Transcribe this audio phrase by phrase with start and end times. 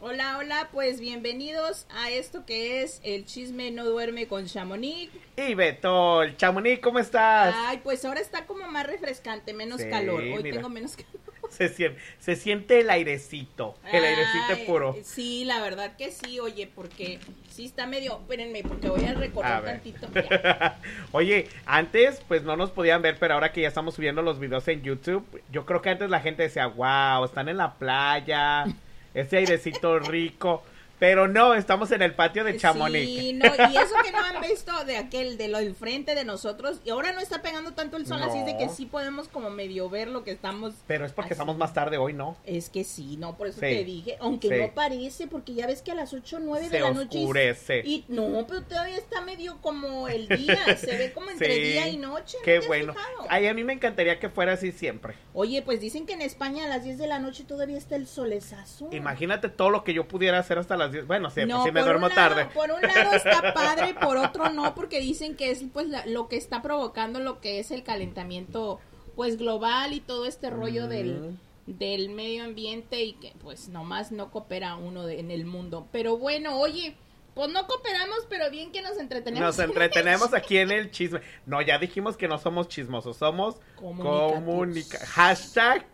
[0.00, 5.10] Hola, hola, pues bienvenidos a esto que es El Chisme No Duerme con Chamonix.
[5.36, 7.52] Y Beto, el Chamonix, ¿cómo estás?
[7.66, 10.20] Ay, pues ahora está como más refrescante, menos Sí, calor.
[10.22, 10.56] Hoy mira.
[10.56, 11.10] tengo menos calor.
[11.50, 14.94] Se, sien- se siente el airecito, el airecito puro.
[15.02, 17.18] Sí, la verdad que sí, oye, porque
[17.48, 18.18] sí está medio.
[18.20, 20.08] Espérenme, porque voy a recorrer A tantito.
[20.14, 20.78] Ya.
[21.10, 24.68] Oye, antes pues no nos podían ver, pero ahora que ya estamos subiendo los videos
[24.68, 28.66] en YouTube, yo creo que antes la gente decía, wow, están en la playa,
[29.20, 30.62] ese airecito rico.
[30.98, 33.06] Pero no, estamos en el patio de Chamonix.
[33.06, 36.24] Sí, no, y eso que no han visto de aquel, de lo del frente de
[36.24, 39.28] nosotros, y ahora no está pegando tanto el sol, así es de que sí podemos
[39.28, 40.74] como medio ver lo que estamos.
[40.86, 41.34] Pero es porque Así.
[41.34, 42.36] estamos más tarde hoy, ¿no?
[42.44, 43.66] Es que sí, no, por eso Sí.
[43.66, 44.54] te dije, aunque Sí.
[44.60, 47.18] no parece, porque ya ves que a las 8 o 9 de la noche.
[47.20, 47.82] oscurece.
[47.84, 51.60] Y no, pero todavía está medio como el día, se ve como entre Sí.
[51.60, 52.36] día y noche.
[52.38, 52.94] ¿no Qué bueno.
[53.28, 55.14] Ay, a mí me encantaría que fuera así siempre.
[55.34, 58.06] Oye, pues dicen que en España a las 10 de la noche todavía está el
[58.06, 58.88] solezazo.
[58.92, 61.06] Imagínate todo lo que yo pudiera hacer hasta las 10.
[61.06, 62.46] Bueno, sí, No, pues sí me duermo lado- tarde.
[62.54, 66.28] Por un lado está padre, por otro no, porque dicen que es pues la- lo
[66.28, 68.80] que está provocando lo que es el calentamiento
[69.16, 70.88] pues global y todo este rollo Mm.
[70.88, 75.86] del, del medio ambiente y que pues nomás no coopera uno de- en el mundo.
[75.92, 76.94] Pero bueno, oye,
[77.34, 79.46] pues no cooperamos, pero bien que nos entretenemos.
[79.56, 81.20] Nos entretenemos aquí en el chisme.
[81.46, 85.84] No, ya dijimos que no somos chismosos, somos comunica hashtag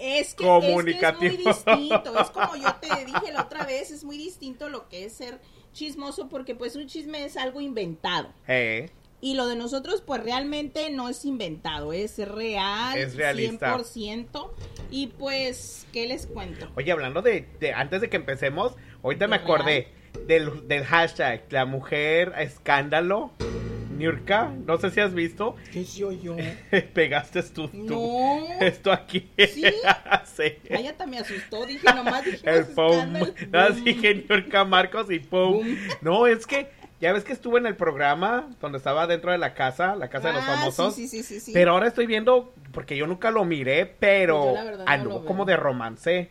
[0.00, 1.34] Es que, es que es Comunicativo.
[1.34, 5.04] muy distinto, es como yo te dije la otra vez, es muy distinto lo que
[5.04, 5.38] es ser
[5.72, 8.32] chismoso porque pues un chisme es algo inventado.
[9.22, 13.76] Y lo de nosotros, pues realmente no es inventado, es real, Es realista.
[13.76, 14.50] 100%.
[14.90, 16.70] Y pues, ¿qué les cuento?
[16.74, 19.88] Oye, hablando de, de- antes de que empecemos, ahorita ¿De me acordé
[20.26, 23.32] del, del hashtag la mujer escándalo
[24.00, 26.36] Niurka, no sé si has visto, ¿Qué soy yo?
[26.94, 28.38] pegaste tú, tú No.
[28.60, 29.30] esto aquí.
[29.38, 29.64] ¿Sí?
[30.24, 30.54] Sí.
[30.74, 33.14] Ay, hasta me asustó, dije nomás, dije, El pum.
[33.50, 35.52] No, dije Niurka Marcos y pum.
[35.52, 35.76] Boom.
[36.00, 39.54] No, es que ya ves que estuve en el programa donde estaba dentro de la
[39.54, 40.92] casa, la casa de los famosos.
[40.92, 41.52] Ah, Sí, sí, sí, sí, sí.
[41.52, 45.24] Pero ahora estoy viendo, porque yo nunca lo miré, pero Yo verdad no anduvo veo.
[45.26, 46.30] como de romance.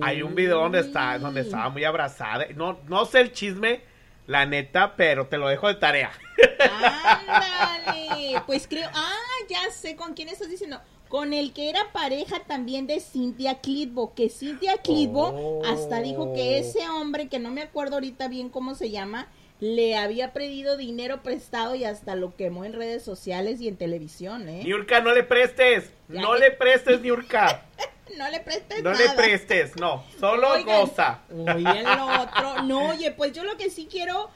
[0.00, 2.46] Hay un video donde está, donde estaba muy abrazada.
[2.56, 3.82] No, no sé el chisme,
[4.28, 6.12] la neta, pero te lo dejo de tarea.
[6.60, 9.16] Ándale, pues creo, ah,
[9.48, 10.80] ya sé con quién estás diciendo.
[11.08, 15.62] Con el que era pareja también de Cynthia Clitbo, que Cynthia Clitbo Oh.
[15.64, 19.26] hasta dijo que ese hombre, que no me acuerdo ahorita bien cómo se llama,
[19.60, 24.48] le había pedido dinero prestado y hasta lo quemó en redes sociales y en televisión,
[24.48, 24.62] ¿eh?
[24.64, 25.90] Niurka, no le prestes.
[26.08, 27.62] Ya no que- le prestes, Niurka.
[28.16, 29.04] No le prestes No nada.
[29.04, 30.04] le prestes, no.
[30.18, 31.20] Solo Oigan, goza.
[31.30, 32.62] Oye, lo otro.
[32.62, 34.30] No, oye, pues yo lo que sí quiero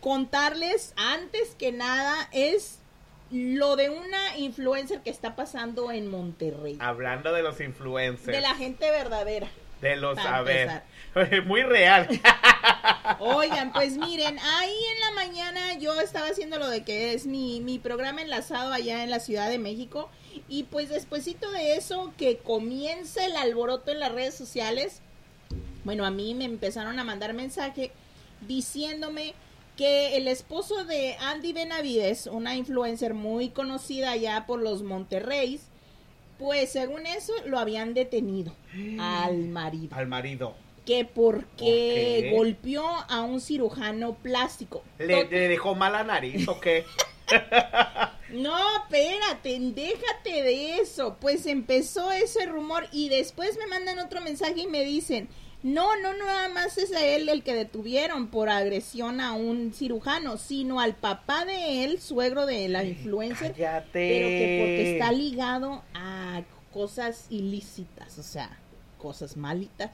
[0.00, 2.78] contarles antes que nada es
[3.30, 6.78] lo de una influencer que está pasando en Monterrey.
[6.80, 8.34] Hablando de los influencers.
[8.36, 9.48] De la gente verdadera.
[9.80, 10.82] De los, a ver.
[11.46, 12.08] Muy real.
[13.18, 17.60] Oigan, pues miren, ahí en la mañana yo estaba haciendo lo de que es mi,
[17.60, 20.10] mi programa enlazado allá en la Ciudad de México.
[20.48, 25.00] Y pues despuesito de eso, que comienza el alboroto en las redes sociales,
[25.84, 27.92] bueno, a mí me empezaron a mandar mensaje
[28.46, 29.34] diciéndome
[29.76, 35.62] que el esposo de Andy Benavides, una influencer muy conocida allá por los Monterreys,
[36.38, 38.54] pues según eso lo habían detenido
[39.00, 40.54] al marido Al marido.
[40.88, 42.32] Que porque ¿Por qué?
[42.34, 44.82] golpeó a un cirujano plástico.
[44.98, 46.84] ¿Le, To- le dejó mala nariz o qué?
[48.32, 51.16] No, espérate, déjate de eso.
[51.20, 55.28] Pues empezó ese rumor y después me mandan otro mensaje y me dicen,
[55.62, 59.72] no, no, no, nada más es a él el que detuvieron por agresión a un
[59.72, 63.90] cirujano, sino al papá de él, suegro de la influencer, Cállate.
[63.92, 66.42] pero que porque está ligado a
[66.72, 68.58] cosas ilícitas, o sea.
[68.98, 69.90] Cosas malitas.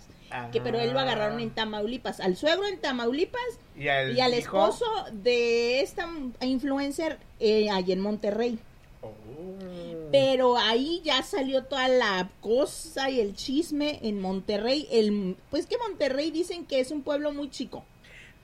[0.51, 3.41] Que pero él lo agarraron en Tamaulipas, al suegro en Tamaulipas
[3.79, 6.09] Y al, y al hijo- esposo de esta
[6.41, 8.59] influencer eh, allí en Monterrey.
[9.03, 10.09] Oh.
[10.11, 14.89] Pero ahí ya salió toda la cosa y el chisme en Monterrey.
[14.91, 17.85] El, pues que Monterrey dicen que es un pueblo muy chico.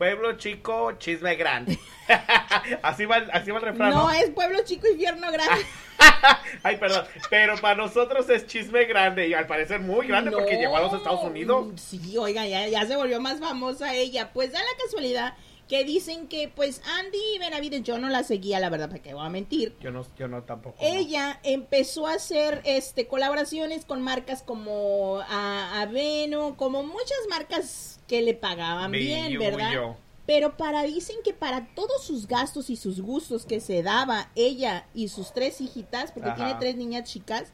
[0.00, 1.78] Pueblo chico, chisme grande.
[2.82, 3.90] así, va, el- así va el refrán.
[3.90, 5.66] No es pueblo chico, infierno grande.
[6.62, 7.04] Ay, perdón.
[7.28, 10.94] Pero para nosotros es chisme grande y al parecer muy grande porque llegó a los
[10.94, 11.78] Estados Unidos.
[11.78, 14.30] Sí, oiga, ya, ya se volvió más famosa ella.
[14.32, 15.34] Pues da la casualidad
[15.70, 19.24] que dicen que pues Andy Benavides, yo no la seguía, la verdad, para que voy
[19.24, 19.76] a mentir.
[19.80, 20.76] Yo no, yo no tampoco.
[20.80, 28.20] Ella empezó a hacer este colaboraciones con marcas como a, Aveno, como muchas marcas que
[28.20, 29.94] le pagaban bien, ¿verdad?
[30.26, 34.88] Pero para dicen que para todos sus gastos y sus gustos que se daba ella
[34.92, 36.36] y sus tres hijitas, porque Ajá.
[36.36, 37.52] tiene tres niñas chicas,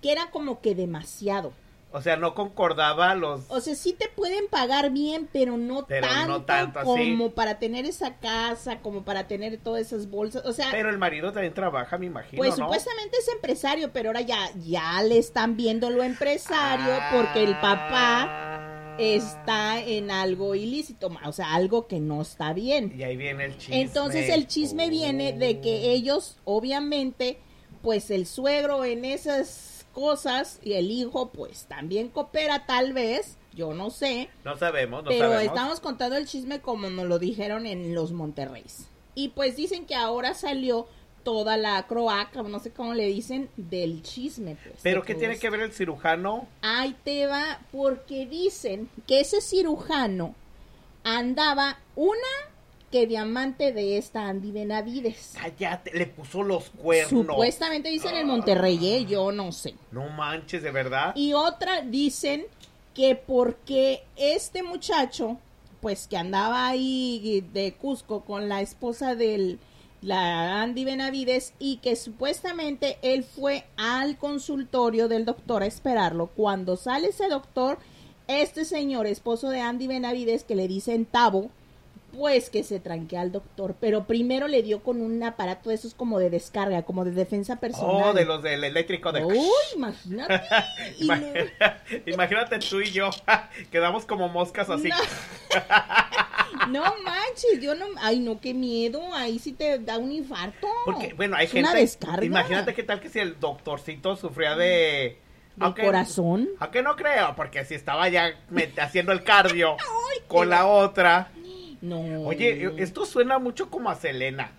[0.00, 1.52] que era como que demasiado.
[1.92, 3.42] O sea, no concordaba los...
[3.48, 6.88] O sea, sí te pueden pagar bien, pero no Pero tanto, no tanto así.
[6.88, 10.44] como para tener esa casa, como para tener todas esas bolsas.
[10.46, 12.64] O sea, Pero el marido también trabaja, me imagino, pues ¿no?
[12.64, 18.28] supuestamente es empresario, pero ahora ya, ya le están viendo lo empresario porque el papá
[18.94, 18.96] Ah.
[18.98, 22.92] está en algo ilícito, o sea, algo que no está bien.
[22.96, 23.80] Y ahí viene el chisme.
[23.80, 27.38] Entonces el chisme viene de que ellos, obviamente,
[27.82, 33.74] pues el suegro en esas cosas y el hijo, pues también coopera tal vez, yo
[33.74, 35.44] no sé, No sabemos, no pero sabemos.
[35.44, 38.86] estamos contando el chisme como nos lo dijeron en los Monterreys.
[39.14, 40.86] Y pues dicen que ahora salió
[41.22, 44.56] toda la croaca, no sé cómo le dicen, del chisme.
[44.62, 45.42] Pues, Pero ¿qué tiene esto.
[45.42, 46.48] que ver el cirujano?
[46.62, 50.34] Ahí te va, porque dicen que ese cirujano
[51.04, 52.16] andaba una
[52.92, 55.32] que diamante de esta Andy Benavides.
[55.40, 57.26] Cállate, le puso los cuernos.
[57.26, 59.06] Supuestamente dicen en Monterrey, ¿eh?
[59.06, 59.74] yo no sé.
[59.90, 61.16] No manches, de verdad.
[61.16, 62.44] Y otra dicen
[62.94, 65.38] que porque este muchacho,
[65.80, 69.58] pues que andaba ahí de Cusco con la esposa del
[70.02, 76.26] la Andy Benavides y que supuestamente él fue al consultorio del doctor a esperarlo.
[76.26, 77.78] Cuando sale ese doctor,
[78.26, 81.50] este señor, esposo de Andy Benavides, que le dicen Tabo,
[82.16, 85.94] pues que se tranquea al doctor, pero primero le dio con un aparato de esos
[85.94, 88.10] como de descarga, como de defensa personal.
[88.10, 89.24] Oh, de los del eléctrico de...
[89.24, 89.38] Uy,
[89.74, 90.42] imagínate.
[92.06, 93.10] Imagínate tú y yo,
[93.70, 94.90] quedamos como moscas así.
[96.68, 97.86] No manches, yo no.
[98.00, 99.02] Ay, no, qué miedo.
[99.14, 100.68] Ahí sí te da un infarto.
[100.84, 101.70] Porque, bueno, hay Es gente...
[101.70, 102.24] Una descarga.
[102.24, 105.18] Imagínate qué tal que si el doctorcito sufría de...
[105.56, 106.48] ¿Del corazón?
[106.60, 108.34] Aunque no creo, porque si estaba ya
[108.78, 109.76] haciendo el cardio
[110.26, 111.30] con la otra.
[111.82, 111.98] No.
[112.26, 114.52] Oye, esto suena mucho como a Selena.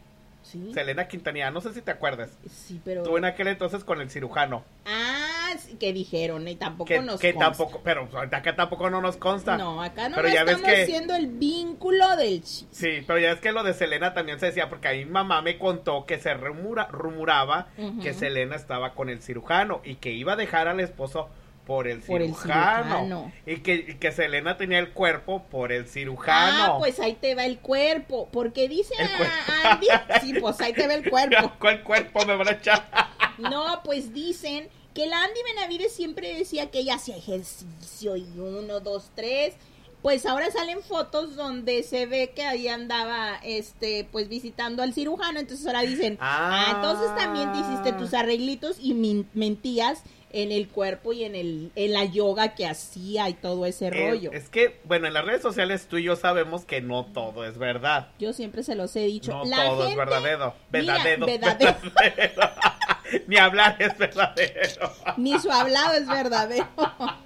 [0.44, 0.72] Sí.
[0.74, 2.38] Selena Quintanilla, no sé si te acuerdas.
[2.50, 3.02] Sí, pero.
[3.04, 4.64] Tú en aquel entonces con el cirujano.
[4.86, 7.52] Ah, sí, que dijeron, y tampoco Que, nos que consta.
[7.52, 9.56] tampoco, pero acá tampoco no nos consta.
[9.58, 12.68] No, acá no Pero nos ya ves estamos que- haciendo el vínculo del chisme.
[12.72, 15.42] Sí, pero ya es que lo de Selena también se decía, porque ahí mi mamá
[15.42, 18.02] me contó que se rumura, rumoraba Ujú.
[18.02, 21.30] que Selena estaba con el cirujano y que iba a dejar al esposo
[21.66, 23.32] por el Por el cirujano.
[23.46, 26.76] Y, que, y que Selena tenía el cuerpo por el cirujano.
[26.76, 28.28] Ah, pues ahí te va el cuerpo.
[28.32, 29.36] Porque dice El a- cuerpo.
[29.64, 29.88] Andy.
[30.22, 31.54] Sí, pues ahí te va el cuerpo.
[31.60, 32.86] ¿Cuál cuerpo me van a echar?
[33.38, 38.80] No, pues dicen que la Andy Benavides siempre decía que ella hacía ejercicio y uno,
[38.82, 39.56] dos, tres.
[40.02, 45.40] Pues ahora salen fotos donde se ve que ahí andaba, este, pues visitando al cirujano.
[45.40, 46.72] Entonces ahora dicen, ah, Ah.
[46.76, 48.94] entonces también te hiciste tus arreglitos y
[49.34, 53.88] mentías en el cuerpo y en el, en la yoga que hacía y todo ese
[53.88, 54.32] Eh, rollo.
[54.34, 57.58] es que, bueno, en las redes sociales tú y yo sabemos que no todo es
[57.58, 58.10] verdad.
[58.20, 59.32] Yo siempre se los he dicho.
[59.32, 59.90] No la todo es.
[59.92, 61.26] Mira, verdadero.
[61.26, 61.76] verdadero.
[63.28, 64.92] Ni hablar es verdadero.
[65.18, 66.68] Ni su hablado es verdadero.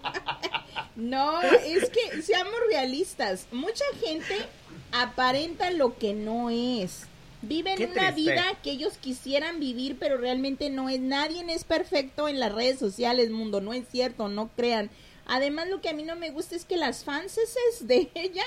[0.95, 3.45] No, es que seamos realistas.
[3.51, 4.35] Mucha gente
[4.91, 7.05] aparenta lo que no es.
[7.47, 10.99] Viven una vida que ellos quisieran vivir, pero realmente no es.
[10.99, 13.61] Nadie es perfecto en las redes sociales, mundo.
[13.61, 14.89] No es cierto, no crean.
[15.25, 18.43] Además, lo que a mí no me gusta es que las fanses de ella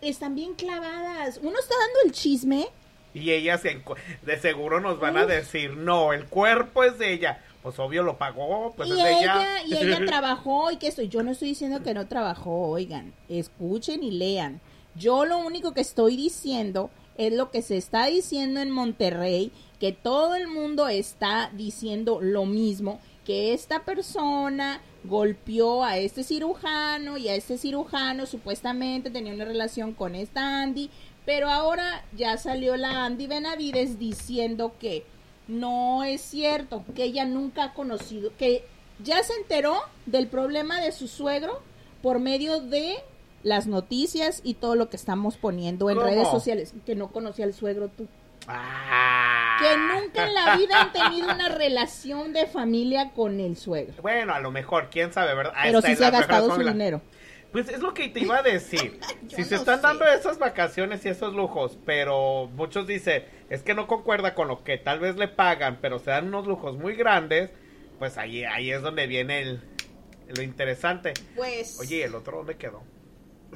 [0.00, 1.40] están bien clavadas.
[1.42, 2.68] Uno está dando el chisme.
[3.14, 7.42] Y ellas de seguro nos van a decir, no, el cuerpo es de ella.
[7.62, 9.80] Pues obvio lo pagó, pues y es de ella, ella.
[9.80, 14.02] y ella trabajó y que estoy, yo no estoy diciendo que no trabajó, oigan, escuchen
[14.02, 14.60] y lean.
[14.96, 16.90] Yo lo único que estoy diciendo
[17.26, 22.46] es lo que se está diciendo en Monterrey, que todo el mundo está diciendo lo
[22.46, 29.44] mismo, que esta persona golpeó a este cirujano y a este cirujano supuestamente tenía una
[29.44, 30.90] relación con esta Andy,
[31.24, 35.04] pero ahora ya salió la Andy Benavides diciendo que
[35.48, 38.64] no es cierto, que ella nunca ha conocido, que
[39.02, 39.76] ya se enteró
[40.06, 41.60] del problema de su suegro
[42.02, 42.96] por medio de
[43.42, 46.08] las noticias y todo lo que estamos poniendo en ¿Cómo?
[46.08, 46.74] redes sociales.
[46.86, 48.06] Que no conocía al suegro tú.
[48.46, 49.56] Ah.
[49.60, 53.94] Que nunca en la vida han tenido una relación de familia con el suegro.
[54.02, 55.54] Bueno, a lo mejor, quién sabe, ¿verdad?
[55.62, 56.72] Pero sí se ha gastado su familia.
[56.72, 57.00] dinero.
[57.52, 58.98] Pues es lo que te iba a decir.
[59.28, 59.86] Si se no están sé.
[59.86, 64.62] dando esas vacaciones y esos lujos, pero muchos dicen, es que no concuerda con lo
[64.64, 67.50] que tal vez le pagan, pero se dan unos lujos muy grandes,
[67.98, 69.60] pues ahí, ahí es donde viene el,
[70.36, 71.14] lo interesante.
[71.36, 71.78] Pues.
[71.80, 72.82] Oye, ¿y el otro dónde quedó?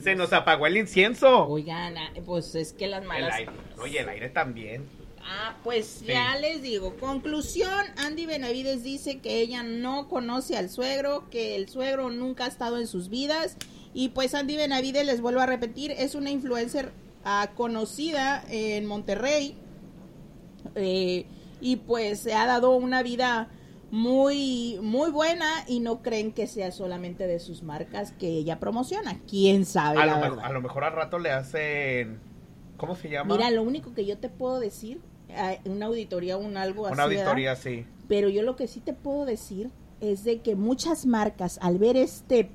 [0.02, 1.46] Se nos apagó el incienso.
[1.46, 3.34] Oigan, ah, pues es que las el malas.
[3.34, 3.52] aire.
[3.80, 4.84] Oye, el aire también.
[5.24, 6.96] Ah, pues ya les digo.
[6.96, 12.48] Conclusión: Andy Benavides dice que ella no conoce al suegro, que el suegro nunca ha
[12.48, 13.56] estado en sus vidas.
[13.94, 16.92] Y pues Andy Benavides, les vuelvo a repetir, es una influencer
[17.24, 19.56] ah, conocida en Monterrey.
[20.74, 21.24] Eh,
[21.60, 23.48] y pues se ha dado una vida
[23.90, 29.20] muy muy buena y no creen que sea solamente de sus marcas que ella promociona.
[29.28, 30.00] ¿Quién sabe?
[30.00, 30.30] A la lo, verdad?
[30.36, 32.18] mejor, a lo mejor al rato le hacen...
[32.76, 33.34] ¿Cómo se llama?
[33.36, 35.00] Mira, lo único que yo te puedo decir,
[35.34, 36.94] ah, una auditoría, un algo así.
[36.94, 37.22] Una ¿verdad?
[37.24, 37.86] auditoría, sí.
[38.06, 39.70] Pero yo lo que sí te puedo decir
[40.02, 42.50] es de que muchas marcas, al ver este,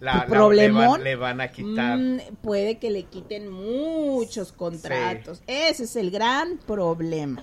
[0.00, 1.96] La, la- le, problemón, van, le van a quitar.
[1.96, 5.42] mm, puede que le quiten muchos contratos.
[5.46, 7.40] Ese es el gran problema.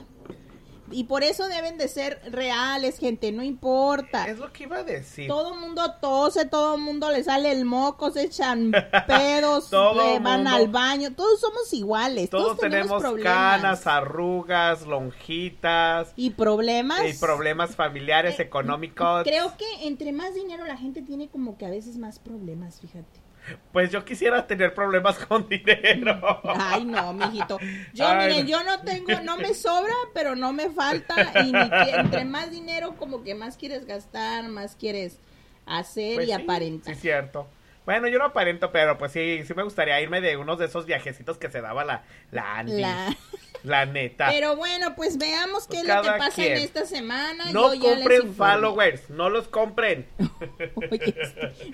[0.94, 4.28] Y por eso deben de ser reales, gente, no importa.
[4.28, 5.28] Es lo que iba a decir.
[5.28, 8.72] Todo mundo tose, todo mundo le sale el moco, se echan
[9.08, 13.34] pedos, Todo eh, van mundo- al baño, todos somos iguales, todos, Todos tenemos problemas.
[13.34, 17.02] canas, arrugas, lonjitas y problemas.
[17.08, 19.24] y problemas familiares, Eh, económicos.
[19.24, 23.23] Creo que entre más dinero la gente tiene como que a veces más problemas, fíjate.
[23.72, 26.42] Pues yo quisiera tener problemas con dinero.
[26.44, 27.60] Ay, no, mijito.
[27.94, 28.50] Yo, Ay, miren, no.
[28.52, 31.16] yo no tengo, no me sobra, pero no me falta.
[31.44, 35.18] Y ni entre más dinero, como que más quieres gastar, más quieres
[35.66, 36.96] hacer Pues y sí, aparentar.
[36.96, 37.48] Sí, cierto.
[37.86, 40.86] Bueno, yo no aparento, pero pues sí, sí me gustaría irme de unos de esos
[40.86, 42.80] viajecitos que se daba la, la Andy.
[42.82, 43.16] La,
[43.64, 44.28] La- neta.
[44.30, 46.52] Pero bueno, pues veamos qué Pues es lo que pasa quien.
[46.54, 47.52] en esta semana.
[47.52, 50.06] no Yo compren followers, no los compren.
[50.92, 51.16] Oye,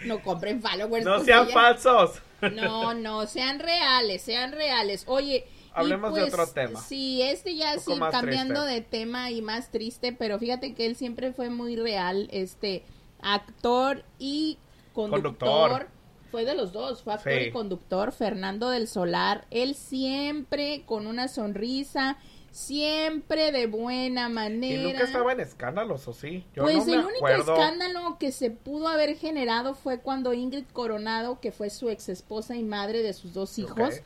[0.06, 1.06] no compren followers.
[1.06, 2.22] No sean ya- falsos.
[2.54, 5.04] No, no, sean reales, sean reales.
[5.08, 6.82] Oye, Hablemos de pues, otro tema.
[6.82, 8.74] Sí, este ya sí cambiando triste.
[8.76, 12.84] de tema y más triste, pero fíjate que él siempre fue muy real, este
[13.22, 14.58] actor y
[14.94, 15.32] conductor.
[15.70, 15.99] Conductor.
[16.32, 17.48] Fue de los dos, fue actor Sí.
[17.48, 19.46] y conductor, Fernando del Solar.
[19.50, 22.18] Él siempre con una sonrisa,
[22.52, 24.84] siempre de buena Y manera.
[24.84, 26.46] nunca estaba en escándalos, ¿o sí?
[26.56, 27.54] Yo Pues no el único acuerdo.
[27.54, 32.56] escándalo que se pudo haber generado fue cuando Ingrid Coronado, que fue su ex esposa
[32.56, 34.02] y madre de sus dos hijos,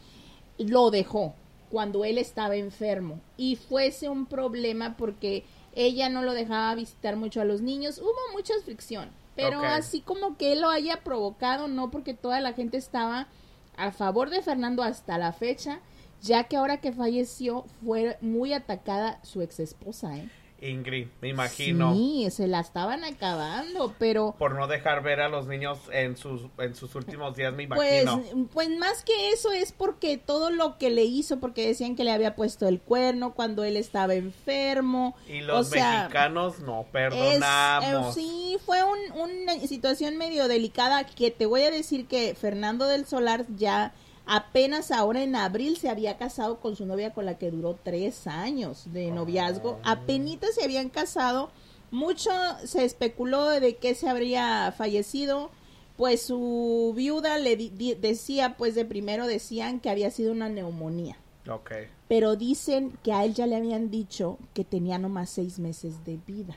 [0.57, 1.35] lo dejó
[1.71, 3.19] cuando él estaba enfermo.
[3.37, 5.43] Y fuese un problema porque
[5.75, 7.97] ella no lo dejaba visitar mucho a los niños.
[7.97, 9.09] Hubo mucha fricción.
[9.35, 13.27] Pero así como que él lo haya provocado, no porque toda la gente estaba
[13.75, 15.79] a favor de Fernando hasta la fecha,
[16.21, 20.29] ya que ahora que falleció fue muy atacada su ex esposa, ¿eh?
[20.69, 21.93] Ingrid, me imagino.
[21.93, 26.43] Sí, se la estaban acabando, pero Por no dejar ver a los niños en sus,
[26.59, 28.47] en sus últimos días, me pues, imagino.
[28.53, 32.11] pues más que eso es porque todo lo que le hizo, porque decían que le
[32.11, 35.15] había puesto el cuerno cuando él estaba enfermo.
[35.27, 38.17] y los o sea, mexicanos no es- perdonamos.
[38.17, 42.85] eh, sí, fue un- una situación medio delicada que te voy a decir que Fernando
[42.87, 43.93] del Solar ya
[44.25, 48.27] apenas ahora en abril se había casado con su novia con la que duró tres
[48.27, 49.79] años de noviazgo.
[49.83, 51.51] Apenitas se habían casado.
[51.91, 52.31] Mucho
[52.65, 55.51] se especuló de que se habría fallecido.
[55.97, 61.17] Pues su viuda le decía, pues de primero decían que había sido una neumonía.
[61.47, 61.71] Ok.
[62.07, 66.17] Pero dicen que a él ya le habían dicho que tenía nomás seis meses de
[66.25, 66.55] vida.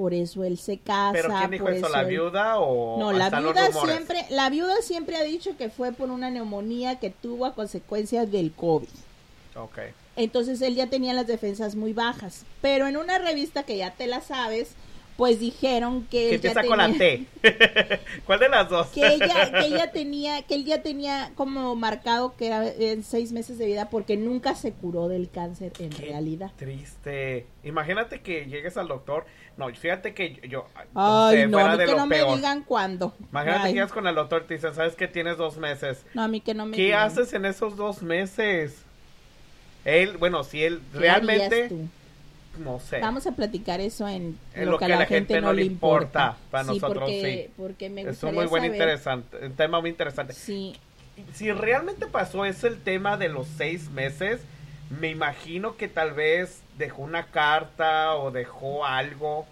[0.00, 1.12] Por eso él se casa.
[1.12, 1.88] ¿Pero quién dijo por eso?
[1.90, 5.92] ¿La él- viuda o No, la viuda siempre, la viuda siempre ha dicho que fue
[5.92, 8.88] por una neumonía que tuvo a consecuencias del COVID.
[9.56, 9.78] Ok.
[10.16, 12.46] Entonces él ya tenía las defensas muy bajas.
[12.62, 14.70] Pero en una revista que ya te la sabes,
[15.18, 16.98] pues dijeron que Que él ya empieza con la tenía-
[17.42, 18.00] T.
[18.24, 18.86] ¿Cuál de las dos?
[18.88, 23.30] que ella, que ella tenía, que él ya tenía como marcado que era en seis
[23.32, 26.52] meses de vida porque nunca se curó del cáncer en Qué realidad.
[26.56, 27.44] Triste.
[27.64, 29.26] Imagínate que llegues al doctor.
[29.60, 30.66] No, fíjate que yo.
[30.94, 33.14] Ay, no, a mí de que no me digan cuándo.
[33.30, 36.02] Imagínate Ay, que llegas con el doctor y te dicen, ¿sabes que tienes dos meses?
[36.14, 37.02] No, a mí que no me ¿Qué digan.
[37.02, 38.84] haces en esos dos meses?
[39.84, 41.70] Él, bueno, si él ¿Qué realmente,
[42.58, 43.00] no sé.
[43.00, 46.64] Vamos a platicar eso en En lo que a la gente no le importa, para
[46.64, 47.52] sí, nosotros porque, sí.
[47.56, 50.32] Porque me es un muy buen saber- interesante, un tema muy interesante.
[50.32, 50.74] Sí,
[51.34, 54.40] Si realmente pasó eso el tema de los seis meses,
[55.00, 59.46] me imagino que tal vez dejó una carta o dejó algo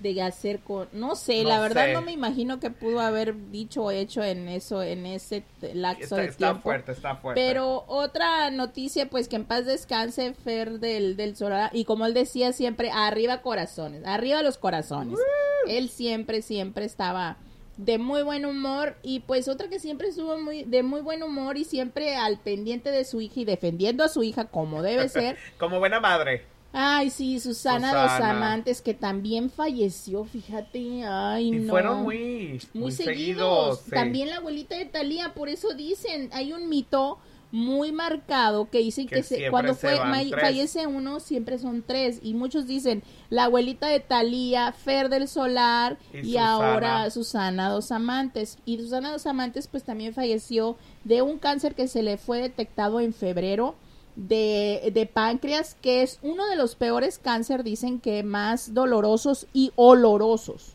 [0.00, 1.92] de hacer con no sé No la verdad sé.
[1.92, 6.16] no me imagino que pudo haber dicho o hecho en eso en ese lapso Está,
[6.16, 7.40] de está tiempo fuerte, está fuerte.
[7.40, 11.70] pero otra noticia, pues que en paz descanse Fer del, del Solar.
[11.72, 15.20] Y como él decía siempre, arriba corazones, arriba los corazones.
[15.68, 17.36] Él siempre, siempre estaba
[17.76, 18.96] de muy buen humor.
[19.02, 22.90] Y pues otra que siempre estuvo muy, de muy buen humor y siempre al pendiente
[22.90, 25.38] de su hija y defendiendo a su hija como debe ser.
[25.58, 26.44] Como buena madre.
[26.72, 28.02] Ay, sí, Susana, Susana.
[28.02, 31.04] Dos Amantes, que también falleció, fíjate.
[31.04, 31.70] Ay, Y no.
[31.70, 33.80] fueron muy, muy, muy seguidos.
[33.84, 33.90] sí.
[33.90, 37.18] También la abuelita de Talía, por eso dicen, hay un mito
[37.54, 42.18] muy marcado que dicen que, Que se- cuando se fue fallece uno siempre son tres
[42.22, 46.52] y muchos dicen la abuelita de Talía, Fer del Solar Y y, Susana.
[46.54, 51.88] ahora Susana Dos Amantes y Susana Dos Amantes pues también falleció de un cáncer que
[51.88, 53.74] se le fue detectado en febrero
[54.16, 59.72] de, de páncreas que es uno de los peores cáncer dicen que más dolorosos y
[59.76, 60.72] olorosos.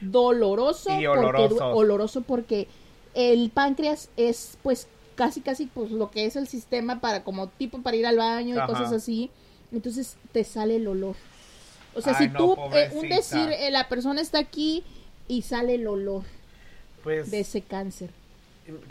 [0.00, 2.68] Doloroso Y porque oloroso porque
[3.14, 7.80] el páncreas es pues casi casi pues lo que es el sistema para como tipo
[7.82, 8.66] para ir al baño y Ajá.
[8.66, 9.30] cosas así.
[9.72, 11.16] Entonces te sale el olor.
[11.94, 14.82] O sea Ay, si no, tú eh, un decir eh, la persona está aquí
[15.28, 16.22] y sale el olor
[17.02, 18.10] Pues, de ese cáncer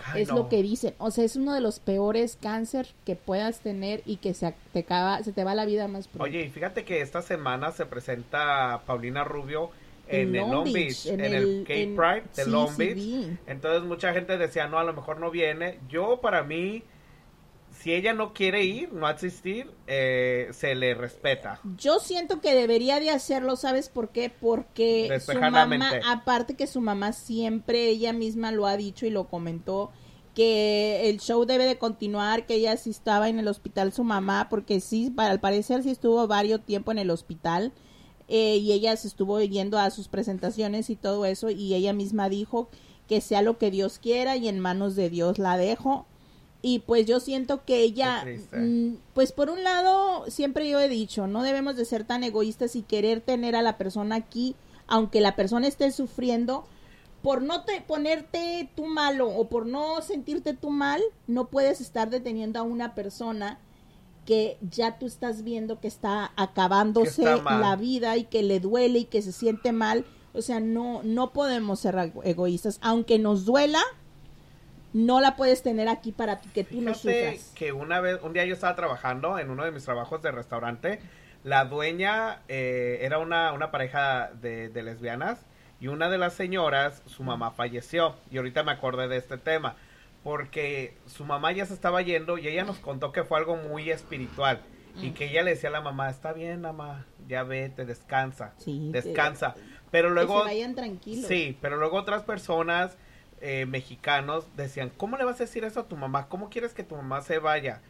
[0.05, 0.35] ay, es no.
[0.35, 4.17] lo que dicen o sea es uno de los peores cáncer que puedas tener y
[4.17, 7.01] que se te acaba se te va la vida más pronto Oye, y fíjate que
[7.01, 9.71] esta semana se presenta Paulina Rubio
[10.07, 13.37] en, En el Long Beach, Beach, en, en el, en- Pride de sí, Long Beach.
[13.47, 15.79] Entonces mucha gente decía, no, a lo mejor no viene.
[15.87, 16.83] Yo, para mí,
[17.83, 21.59] si ella no quiere ir, no asistir, eh, se le respeta.
[21.77, 24.29] Yo siento que debería de hacerlo, ¿sabes por qué?
[24.29, 25.67] Porque su mamá,
[26.09, 29.91] aparte que su mamá siempre, ella misma lo ha dicho y lo comentó,
[30.33, 34.47] que el show debe de continuar, que ella sí estaba en el hospital su mamá,
[34.49, 37.73] porque sí, para al parecer sí estuvo varios tiempo en el hospital,
[38.29, 42.29] eh, y ella se estuvo yendo a sus presentaciones y todo eso, y ella misma
[42.29, 42.69] dijo
[43.09, 46.07] que sea lo que Dios quiera y en manos de Dios la dejo.
[46.65, 48.23] Y pues yo siento que ella,
[48.63, 52.75] mm, pues por un lado, siempre yo he dicho, no debemos de ser tan egoístas
[52.77, 54.55] y querer tener a la persona aquí,
[54.87, 56.65] aunque la persona esté sufriendo,
[57.21, 62.09] por no te ponerte tú malo o por no sentirte tú mal, no puedes estar
[62.09, 63.59] deteniendo a una persona
[64.25, 67.59] que ya tú estás viendo que está acabándose Que está mal.
[67.61, 70.05] la vida y que le duele y que se siente mal.
[70.33, 72.77] O sea, no, no podemos ser ego- egoístas.
[72.81, 73.81] Aunque nos duela,
[74.93, 77.51] no la puedes tener aquí para que tú no Fíjate sufras.
[77.55, 80.99] que una vez, un día yo estaba trabajando en uno de mis trabajos de restaurante.
[81.43, 85.39] La dueña eh, era una, una pareja de, de lesbianas
[85.81, 88.15] y una de las señoras, su mamá falleció.
[88.31, 89.75] Y ahorita me acordé de este tema.
[90.23, 93.89] Porque su mamá ya se estaba yendo y ella nos contó que fue algo muy
[93.91, 94.61] espiritual.
[95.01, 95.13] Y Mm.
[95.15, 99.55] que ella le decía a la mamá, está bien, mamá, ya vete, descansa, Sí, descansa.
[99.91, 100.39] Pero que luego...
[100.39, 101.27] se vayan tranquilos.
[101.27, 102.95] Sí, pero luego otras personas
[103.43, 106.27] eh, mexicanos decían, ¿cómo le vas a decir eso a tu mamá?
[106.29, 107.81] ¿Cómo quieres que tu mamá se vaya?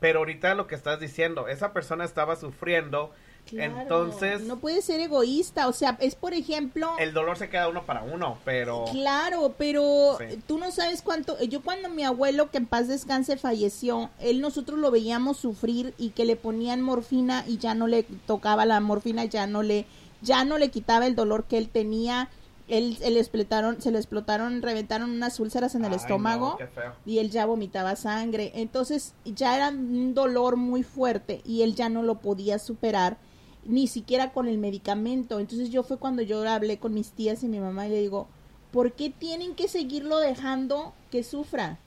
[0.00, 3.12] Pero ahorita lo que estás diciendo, esa persona estaba sufriendo,
[3.44, 5.68] Claro, entonces no puedes ser egoísta.
[5.68, 6.92] O sea, es por ejemplo.
[6.98, 8.84] el dolor se queda uno para uno, pero...
[8.92, 10.40] Claro, pero Sí.
[10.46, 11.40] tú no sabes cuánto.
[11.44, 16.10] Yo cuando mi abuelo, que en paz descanse, falleció, él nosotros lo veíamos sufrir y
[16.10, 19.86] que le ponían morfina y ya no le tocaba la morfina, ya no le,
[20.20, 22.28] ya no le quitaba el dolor que él tenía.
[22.72, 27.18] Él, él explotaron, se le explotaron, reventaron unas úlceras en el Ay, estómago no, y
[27.18, 28.50] él ya vomitaba sangre.
[28.54, 33.18] Entonces ya era un dolor muy fuerte y él ya no lo podía superar
[33.66, 35.38] ni siquiera con el medicamento.
[35.38, 38.26] Entonces yo fue cuando yo hablé con mis tías y mi mamá y le digo,
[38.70, 41.78] ¿por qué tienen que seguirlo dejando que sufra?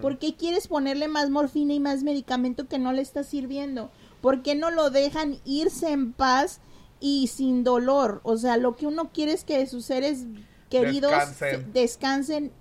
[0.00, 3.90] ¿Por qué quieres ponerle más morfina y más medicamento que no le está sirviendo?
[4.22, 6.60] ¿Por qué no lo dejan irse en paz
[7.00, 8.20] y sin dolor?
[8.24, 10.24] O sea, lo que uno quiere es que sus seres
[10.70, 11.64] queridos Descansen.
[11.64, 12.52] se- descansen.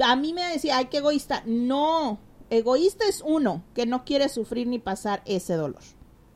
[0.00, 1.42] A mí me decía, ay, qué egoísta.
[1.46, 2.18] No,
[2.50, 5.80] egoísta es uno que no quiere sufrir ni pasar ese dolor.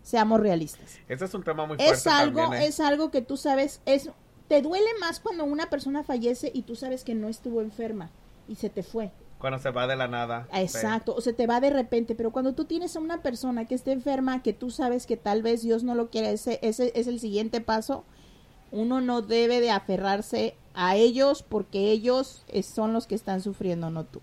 [0.03, 0.99] Seamos realistas.
[1.09, 2.67] Ese es un tema muy fuerte Es algo, también, ¿eh?
[2.67, 4.11] es algo que tú sabes, es
[4.49, 8.11] te duele más cuando una persona fallece y tú sabes que no estuvo enferma
[8.49, 9.13] y se te fue.
[9.43, 10.47] Cuando se va de la nada.
[10.55, 13.75] Exacto, o se te va de repente, pero cuando tú tienes a una persona que
[13.75, 17.09] esté enferma, que tú sabes que tal vez Dios no lo quiere, ese, ese es
[17.09, 18.05] el siguiente paso,
[18.71, 23.91] uno no debe de aferrarse a ellos porque ellos eh, son los que están sufriendo,
[23.91, 24.21] no tú.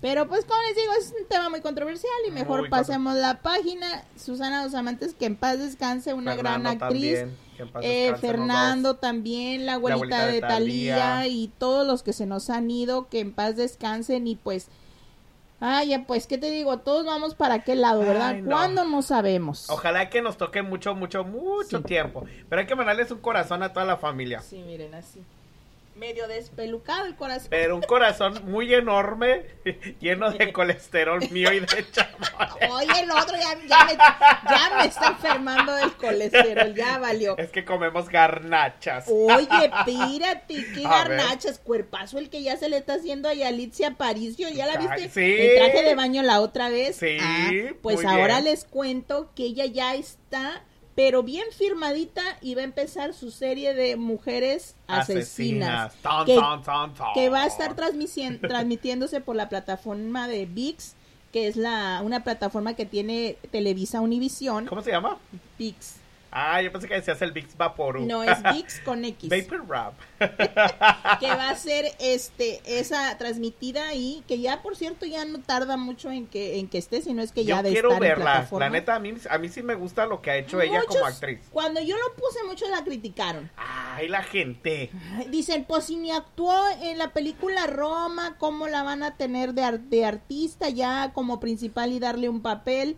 [0.00, 3.40] Pero pues como les digo, es un tema muy controversial y mejor Muy pasemos la
[3.42, 4.04] página.
[4.16, 7.24] Susana Dos Amantes, que en paz descanse, una gran actriz.
[7.24, 7.36] también,
[7.82, 12.48] Eh, Fernando también, la abuelita, abuelita de de Talía y todos los que se nos
[12.50, 14.68] han ido, que en paz descansen y pues
[15.60, 16.78] Ay, ya pues, ¿qué te digo?
[16.78, 18.28] Todos vamos para aquel lado, ¿verdad?
[18.28, 18.50] Ay, no.
[18.50, 18.84] ¿Cuándo?
[18.84, 19.68] No sabemos.
[19.68, 21.82] Ojalá que nos toque mucho, mucho, mucho Sí.
[21.82, 22.24] tiempo.
[22.48, 24.40] Pero hay que mandarles un corazón a toda la familia.
[24.40, 25.20] Sí, miren, así.
[25.98, 27.48] Medio despelucado el corazón.
[27.50, 29.44] Pero un corazón muy enorme,
[30.00, 32.70] lleno de colesterol mío y de chamoy.
[32.70, 37.36] Oye, el otro ya, ya me, ya me está enfermando del colesterol, ya valió.
[37.36, 39.06] Es que comemos garnachas.
[39.08, 41.16] Oye, pírate, qué A ver.
[41.18, 45.08] garnachas, cuerpazo el que ya se le está haciendo a Yalitza Aparicio, ¿ya la viste?
[45.08, 45.36] sí.
[45.38, 46.96] El traje de baño la otra vez.
[46.96, 47.50] Sí, Ah,
[47.82, 48.44] pues ahora bien.
[48.44, 50.62] les cuento que ella ya está,
[50.98, 55.94] pero bien firmadita y va a empezar su serie de mujeres asesinas.
[56.02, 56.36] Ton, que,
[57.14, 60.96] que va a estar transmitiéndose por la plataforma de VIX,
[61.32, 64.66] que es la una plataforma que tiene Televisa Univisión.
[64.66, 65.18] ¿Cómo se llama?
[65.56, 65.94] VIX.
[66.30, 68.06] Ah, yo pensé que decías el Vicks Vaporub.
[68.06, 69.30] No, es VIX con X.
[69.30, 69.94] Vapor Rub.
[71.20, 75.76] que va a ser este esa transmitida ahí que ya por cierto ya no tarda
[75.76, 78.08] mucho en que en que esté sino es que ya Yo de quiero estar en
[78.10, 78.24] verla.
[78.32, 78.66] plataforma.
[78.66, 81.00] La neta, a mí, a mí sí me gusta lo que ha hecho ella como
[81.00, 81.40] Muchos, actriz.
[81.52, 84.90] cuando yo lo puse muchos la criticaron Ay, la gente.
[85.30, 89.78] Dicen pues si ni actuó en la película Roma cómo la van a tener de,
[89.78, 92.96] de artista ya como principal y darle un papel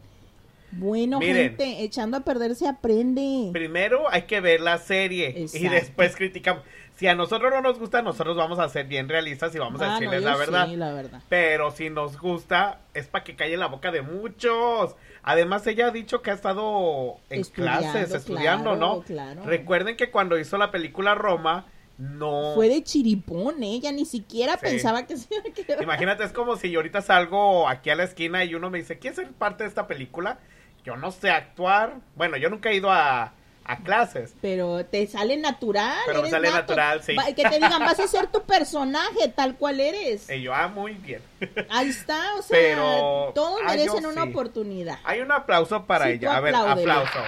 [0.72, 1.56] bueno Miren.
[1.56, 6.62] gente echando a perder se aprende Primero hay que ver la serie y después criticamos.
[6.96, 9.86] Si a nosotros no nos gusta, nosotros vamos a ser bien realistas y vamos a
[9.86, 10.66] Ah, decirles la verdad.
[10.68, 14.96] sí, la verdad Pero si nos gusta, es para que calle la boca de muchos.
[15.22, 19.02] Además, ella ha dicho que ha estado en Estudiando, clases, estudiando, claro, ¿no?
[19.02, 19.42] claro.
[19.44, 22.52] Recuerden que cuando hizo la película Roma, no...
[22.54, 24.58] fue de chiripón ella ni siquiera Sí.
[24.62, 27.94] pensaba que se iba a quedar Imagínate, es como si yo ahorita salgo aquí a
[27.94, 30.38] la esquina y uno me dice, ¿quieres ser parte de esta película?
[30.84, 31.94] Yo no sé actuar.
[32.16, 33.32] Bueno, yo nunca he ido a,
[33.64, 34.34] a clases.
[34.40, 35.98] Pero te sale natural.
[36.06, 36.60] Pero me sale nato.
[36.60, 37.14] natural, sí.
[37.36, 40.28] Que te digan, vas a ser tu personaje tal cual eres.
[40.30, 41.22] Y yo, ah, muy bien.
[41.70, 44.30] Ahí está, o sea, Pero- todos ah, merecen una sí.
[44.30, 44.98] oportunidad.
[45.04, 46.36] Hay un aplauso para Sí, ella.
[46.36, 47.18] A ver, aplauso.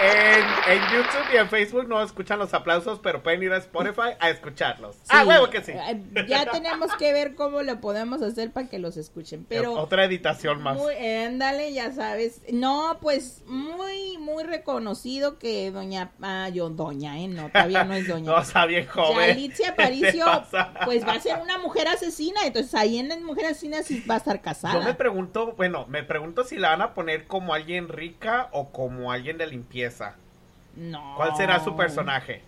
[0.00, 4.14] En, en YouTube y en Facebook no escuchan los aplausos, pero pueden ir a Spotify
[4.20, 4.96] a escucharlos.
[5.08, 5.72] Ah, huevo que sí.
[5.72, 9.44] Eh, Ya tenemos que ver cómo lo podemos hacer para que los escuchen.
[9.48, 10.76] Pero Otra editación más.
[10.76, 12.42] Muy, ándale, ya sabes.
[12.52, 18.06] No, pues muy, muy reconocido que doña, ah, yo, doña, eh, no, todavía no es
[18.08, 18.30] doña.
[18.32, 19.28] No, está bien joven.
[19.28, 20.26] Yalitza ¿Qué te Aparicio,
[20.84, 24.14] pues va a ser una mujer asesina, entonces ahí en las mujeres asesinas sí va
[24.14, 24.74] a estar casada.
[24.74, 28.70] Yo me pregunto, bueno, me pregunto si la van a poner como alguien rica o
[28.70, 29.87] como alguien de limpieza.
[30.76, 31.14] No.
[31.16, 32.42] ¿Cuál será su personaje?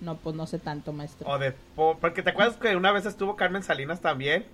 [0.00, 1.28] No, pues no sé tanto, maestro.
[1.28, 4.44] O de po- porque te acuerdas que una vez estuvo Carmen Salinas también.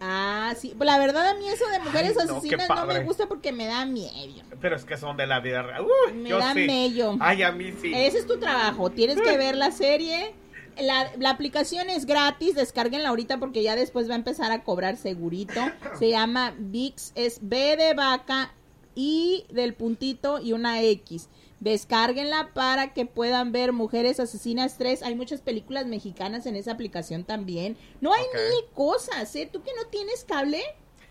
[0.00, 0.74] Ah, sí.
[0.76, 3.26] Pues la verdad a mí eso de mujeres Ay, no, qué asesinas no, me gusta
[3.26, 4.44] porque me da miedo.
[4.60, 5.82] Pero es que son de la vida real.
[5.84, 6.66] Uy, Me yo da sí.
[6.66, 7.16] mello.
[7.18, 7.92] Ay, a mí sí.
[7.94, 8.90] Ese es tu trabajo.
[8.90, 10.34] Tienes que ver la serie.
[10.78, 14.98] La, la aplicación es gratis, descárguenla ahorita porque ya después va a empezar a cobrar
[14.98, 15.60] segurito.
[15.98, 18.52] Se llama VIX, es B de vaca,
[18.94, 21.30] I del puntito y una X.
[21.60, 25.02] Descárguenla para que puedan ver Mujeres Asesinas 3.
[25.02, 27.76] Hay muchas películas mexicanas en esa aplicación también.
[28.00, 28.34] No hay Ok.
[28.34, 29.48] mil cosas, ¿eh?
[29.50, 30.62] ¿Tú que no tienes cable?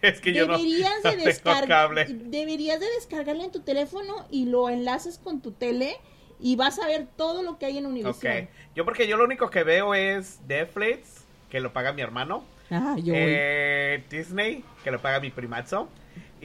[0.02, 4.46] Es que yo no, deberías no de descargar deberías de descargarla en tu teléfono y
[4.46, 5.96] lo enlaces con tu tele
[6.40, 7.88] y vas a ver todo lo que hay en.
[7.88, 8.48] Univision.
[8.76, 12.44] Yo porque yo lo único que veo es Netflix, que lo paga mi hermano.
[12.70, 15.88] Ah, yo Eh, Disney, que lo paga mi primazo.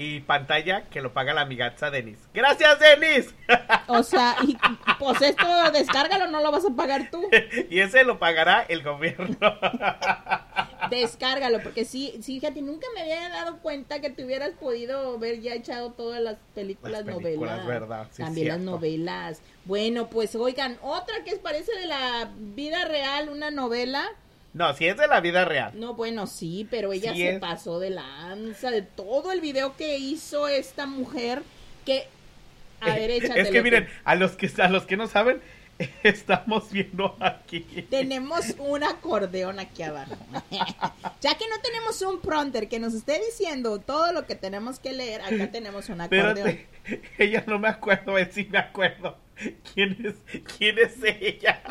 [0.03, 2.17] Y pantalla, que lo paga la amigaza Denis.
[2.33, 3.35] ¡Gracias, Denis!
[3.87, 4.57] o sea, y,
[4.99, 7.29] pues esto descárgalo, no lo vas a pagar tú.
[7.69, 9.37] y ese lo pagará el gobierno.
[10.91, 15.41] Descárgalo, porque sí, sí, fíjate, nunca me había dado cuenta que te hubieras podido ver
[15.43, 17.67] ya echado todas las películas, Las películas, novelas.
[17.67, 19.43] verdad, sí, También las novelas.
[19.67, 24.09] Bueno, pues oigan, otra que es parece de la vida real, una novela.
[24.53, 25.73] No, si es de la vida real.
[25.75, 27.39] No, bueno, sí, pero ella Sí se es.
[27.41, 31.43] pasó de lanza de todo el video que hizo esta mujer
[31.85, 32.09] que
[32.81, 35.41] a ver, échatelo es que miren, a los que a los que no saben,
[36.03, 37.61] estamos viendo aquí.
[37.91, 40.17] tenemos un acordeón aquí abajo.
[41.21, 44.93] ya que no tenemos un prompter que nos esté diciendo todo lo que tenemos que
[44.93, 46.49] leer, acá tenemos un acordeón.
[46.49, 49.17] Espérate, ella no me acuerdo, él sí me acuerdo.
[49.75, 51.63] ¿Quién es, quién es ella?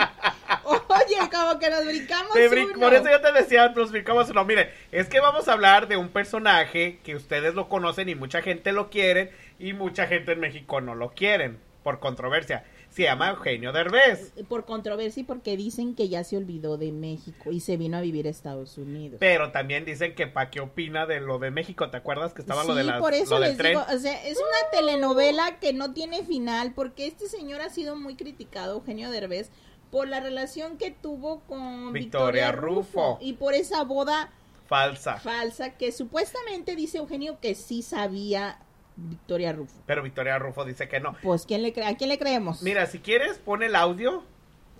[1.18, 2.80] Oye, como que nos brincamos brin- uno.
[2.80, 4.46] Por eso yo te decía, nos brincamos no.
[4.46, 8.42] Miren, es que vamos a hablar de un personaje que ustedes lo conocen y mucha
[8.42, 12.64] gente lo quiere y mucha gente en México no lo quieren por controversia.
[12.90, 14.34] Se llama Eugenio Derbez.
[14.48, 18.02] Por controversia y porque dicen que ya se olvidó de México y se vino a
[18.02, 19.18] vivir a Estados Unidos.
[19.20, 21.90] Pero también dicen que pa' qué opina de lo de México.
[21.92, 23.74] ¿Te acuerdas que estaba lo de Sí, las, por eso lo les tren?
[23.74, 27.96] digo, o sea, es una telenovela que no tiene final porque este señor ha sido
[27.96, 29.52] muy criticado, Eugenio Derbez,
[29.92, 33.12] por la relación que tuvo con Victoria Victoria, Rufo.
[33.14, 33.18] Rufo.
[33.22, 34.30] y por esa boda
[34.68, 35.18] Falsa.
[35.18, 38.60] falsa, que supuestamente dice Eugenio que sí sabía
[38.96, 39.74] Victoria Rufo.
[39.86, 41.16] Pero Victoria Rufo dice que no.
[41.24, 42.62] Pues, ¿quién le ¿a quién le creemos?
[42.62, 44.24] Mira, si quieres, pon el audio.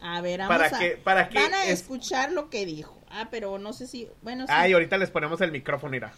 [0.02, 0.80] a ver, vamos para a...
[0.80, 2.96] que- para que Van a es- escuchar lo que dijo.
[3.10, 4.08] Ah, pero no sé si...
[4.22, 4.54] Bueno, sí.
[4.56, 6.14] Ay, ahorita les ponemos el micrófono, mira.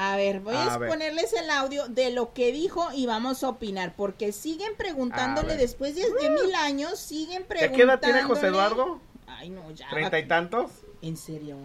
[0.00, 0.88] A ver, voy a, A ver.
[0.90, 5.96] ponerles el audio de lo que dijo y vamos a opinar, porque siguen preguntándole después
[5.96, 7.76] de, de mil años, siguen ¿Ya preguntándole.
[7.76, 9.00] qué edad tiene José Eduardo?
[9.26, 9.88] Ay, no, ya.
[9.90, 10.70] ¿Treinta y tantos?
[11.02, 11.56] ¿En serio?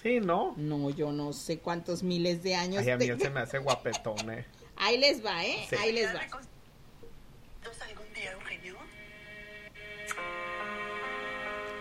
[0.00, 0.54] Sí, ¿no?
[0.56, 2.80] No, yo no sé cuántos miles de años.
[2.82, 4.46] Ay, a mí te- él se me hace guapetón, eh.
[4.76, 5.66] Ahí les va, ¿eh?
[5.68, 5.74] Sí.
[5.74, 6.20] Ahí les va.
[6.20, 8.76] algún día, Eugenio?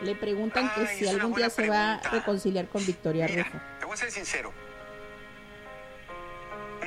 [0.03, 3.59] Le preguntan que si algún día se va a reconciliar con Victoria Mira, Rufo.
[3.79, 4.51] te voy a ser sincero.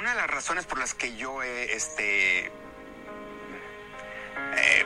[0.03, 2.47] Una de las razones por las que yo he este,
[4.57, 4.85] he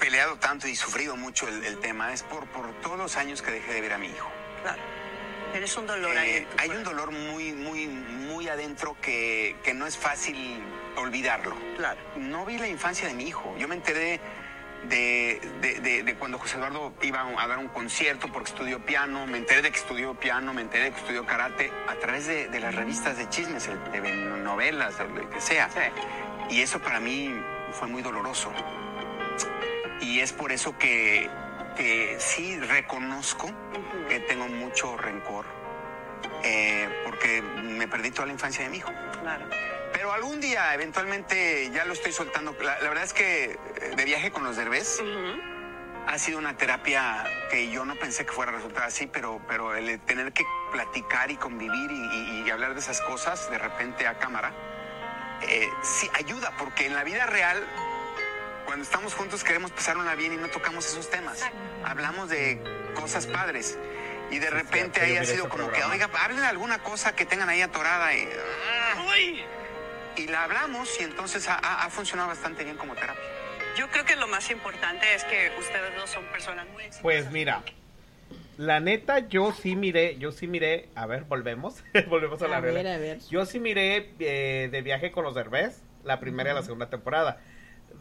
[0.00, 3.50] peleado tanto y sufrido mucho el, el tema es por, por todos los años que
[3.50, 4.26] dejé de ver a mi hijo.
[4.62, 4.80] Claro.
[5.52, 6.30] Eres un dolor ahí.
[6.30, 10.62] Eh, tu hay un dolor muy, muy, muy adentro que, que no es fácil
[10.96, 11.54] olvidarlo.
[11.76, 12.00] Claro.
[12.16, 13.54] No vi la infancia de mi hijo.
[13.58, 14.18] Yo me enteré
[14.88, 19.26] de, de- de- de cuando José Eduardo iba a dar un concierto porque estudió piano.
[19.26, 22.48] Me enteré de que estudió piano, me enteré de que estudió karate a través de,
[22.48, 24.00] de las revistas de chismes, de
[24.42, 25.68] novelas, de lo que sea.
[26.50, 27.34] Y eso para mí
[27.72, 28.52] fue muy doloroso.
[30.00, 31.30] Y es por eso que,
[31.76, 33.50] que sí reconozco
[34.08, 35.46] que tengo mucho rencor.
[36.42, 38.92] eh, porque me perdí toda la infancia de mi hijo.
[39.22, 39.46] Claro.
[39.94, 42.54] Pero algún día, eventualmente, ya lo estoy soltando.
[42.60, 43.58] La, la verdad es que eh,
[43.96, 45.00] de viaje con los derbés
[46.06, 49.74] ha sido una terapia que yo no pensé que fuera a resultar así, pero, pero
[49.74, 54.06] el tener que platicar y convivir y, y- y hablar de esas cosas de repente
[54.06, 54.52] a cámara,
[55.48, 57.64] eh, sí ayuda, porque en la vida real,
[58.66, 61.40] cuando estamos juntos queremos pasarla bien y no tocamos esos temas.
[61.84, 62.60] Hablamos de
[62.94, 63.78] cosas padres.
[64.30, 67.24] Y de repente yo ahí ha sido como que, oiga, hablen de alguna cosa que
[67.26, 68.12] tengan ahí atorada.
[68.14, 68.28] Y,
[69.08, 69.44] Uy,
[70.16, 73.20] y la hablamos y entonces ha, funcionado bastante bien como terapia.
[73.76, 77.02] yo creo que lo más importante es que ustedes dos son personas muy exitosas.
[77.02, 77.62] Pues mira,
[78.56, 82.60] la neta, yo sí miré, yo sí miré, a ver, volvemos, volvemos a la A
[82.60, 82.94] ver, realidad.
[82.94, 83.18] a ver.
[83.30, 87.40] Yo sí miré eh, de viaje con los Derbez, la primera y la segunda temporada.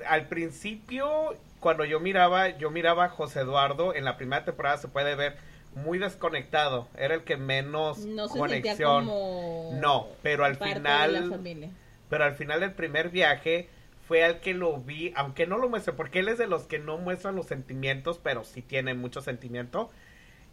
[0.08, 4.88] Al principio, cuando yo miraba, yo miraba a José Eduardo, en la primera temporada se
[4.88, 5.38] puede ver
[5.76, 8.68] muy desconectado, era el que menos No se conexión.
[8.78, 9.72] sentía como...
[9.82, 11.70] No, pero al parte final- de la familia.
[12.10, 13.70] Pero al final del primer viaje
[14.08, 16.80] fue al que lo vi, aunque no lo muestre, porque él es de los que
[16.80, 19.90] no muestran los sentimientos, pero sí tiene mucho sentimiento.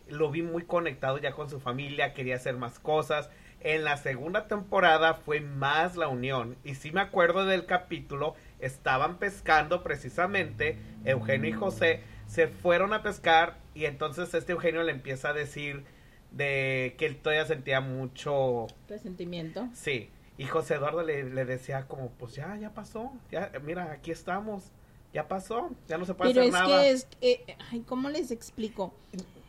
[0.08, 3.30] Lo vi muy conectado ya con su familia, quería hacer más cosas.
[3.60, 6.56] En la segunda temporada fue más la unión.
[6.64, 13.02] Y sí me acuerdo del capítulo, estaban pescando precisamente, Eugenio y José se fueron a
[13.02, 15.82] pescar y entonces este Eugenio le empieza a decir
[16.30, 19.68] de que él todavía sentía mucho Resentimiento.
[19.74, 20.10] Sí,
[20.40, 24.72] y José Eduardo le, le decía como, pues ya, ya pasó, ya, mira, aquí estamos,
[25.12, 26.82] ya pasó, ya no se puede Pero hacer es nada.
[26.82, 27.08] que es...
[27.20, 28.94] eh, ay, ¿cómo les explico?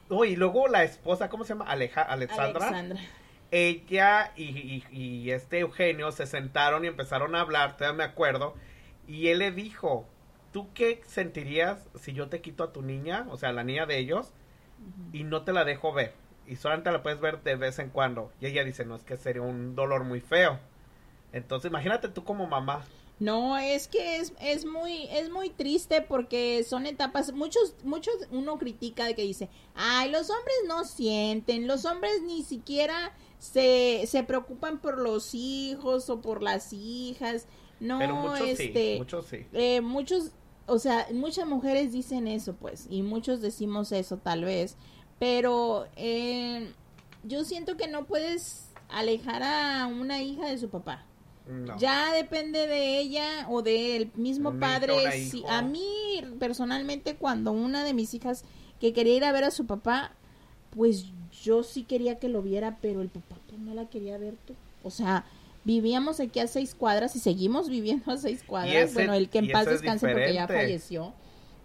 [0.09, 1.65] No, y luego la esposa, ¿cómo se llama?
[1.65, 2.67] Aleja, Alexandra.
[2.67, 2.99] Alexandra.
[3.51, 8.55] Ella y, y- y este Eugenio se sentaron y empezaron a hablar, todavía me acuerdo,
[9.07, 10.05] y él le dijo,
[10.51, 13.97] ¿tú qué sentirías si yo te quito a tu niña, o sea, la niña de
[13.97, 14.33] ellos,
[15.13, 16.13] y no te la dejo ver?
[16.47, 18.31] Y solamente la puedes ver de vez en cuando.
[18.41, 20.59] Y ella dice, no, es que sería un dolor muy feo.
[21.33, 22.83] Entonces, imagínate tú como mamá.
[23.19, 28.57] No, es que es, es muy es muy triste porque son etapas, muchos muchos uno
[28.57, 34.23] critica de que dice, "Ay, los hombres no sienten, los hombres ni siquiera se, se
[34.23, 37.45] preocupan por los hijos o por las hijas."
[37.79, 39.45] No, Pero muchos este sí, muchos sí.
[39.53, 40.31] eh, muchos,
[40.65, 44.77] o sea, muchas mujeres dicen eso, pues, y muchos decimos eso tal vez,
[45.19, 46.71] pero eh,
[47.23, 51.05] yo siento que no puedes alejar a una hija de su papá.
[51.51, 51.77] No.
[51.77, 54.93] Ya depende de ella o del mismo padre.
[55.29, 55.85] Si- a mí,
[56.39, 58.43] personalmente, cuando una de mis hijas
[58.79, 60.11] que quería ir a ver a su papá,
[60.71, 61.05] pues
[61.43, 64.53] yo sí quería que lo viera, pero el papá pues, no la quería ver tú.
[64.83, 65.25] O sea,
[65.63, 68.73] vivíamos aquí a seis cuadras y seguimos viviendo a seis cuadras.
[68.83, 71.13] ese- bueno, el que en paz descanse porque ya falleció.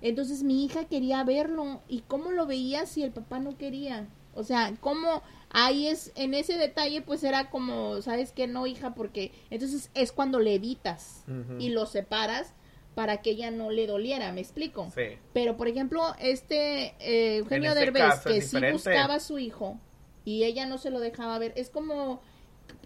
[0.03, 1.81] Entonces mi hija quería verlo.
[1.89, 4.07] ¿Y cómo lo veía si el papá no quería?
[4.37, 8.47] O sea, ¿cómo ahí es, en ese detalle, pues era como, ¿sabes qué?
[8.47, 11.25] No, hija, porque entonces es cuando le evitas
[11.59, 12.53] y lo separas
[12.95, 14.91] para que ella no le doliera, ¿me explico?
[14.95, 15.19] Sí.
[15.33, 19.79] Pero, por ejemplo, este eh, Eugenio este Derbez, que sí buscaba a su hijo
[20.25, 22.21] y ella no se lo dejaba ver, es como,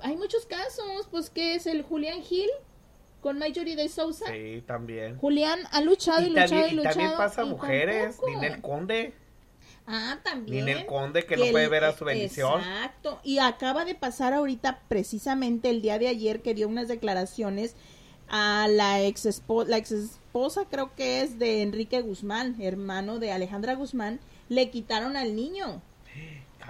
[0.01, 2.51] hay muchos casos, pues, que es el Julián Gil
[3.21, 4.27] con Marjorie de Sousa?
[4.33, 5.17] Sí, también.
[5.19, 6.95] Julián ha luchado y, Y luchado y y luchado.
[6.95, 8.19] también pasa mujeres.
[8.27, 9.15] Ninel Conde.
[9.93, 10.67] Ah, también.
[10.67, 12.61] Ninel Conde, que no puede ver a su bendición.
[12.61, 13.19] Exacto.
[13.25, 17.75] Y acaba de pasar ahorita, precisamente el día de ayer, que dio unas declaraciones
[18.29, 23.33] a la ex esposa, la ex esposa creo que es de Enrique Guzmán, hermano de
[23.33, 25.83] Alejandra Guzmán, le quitaron al niño.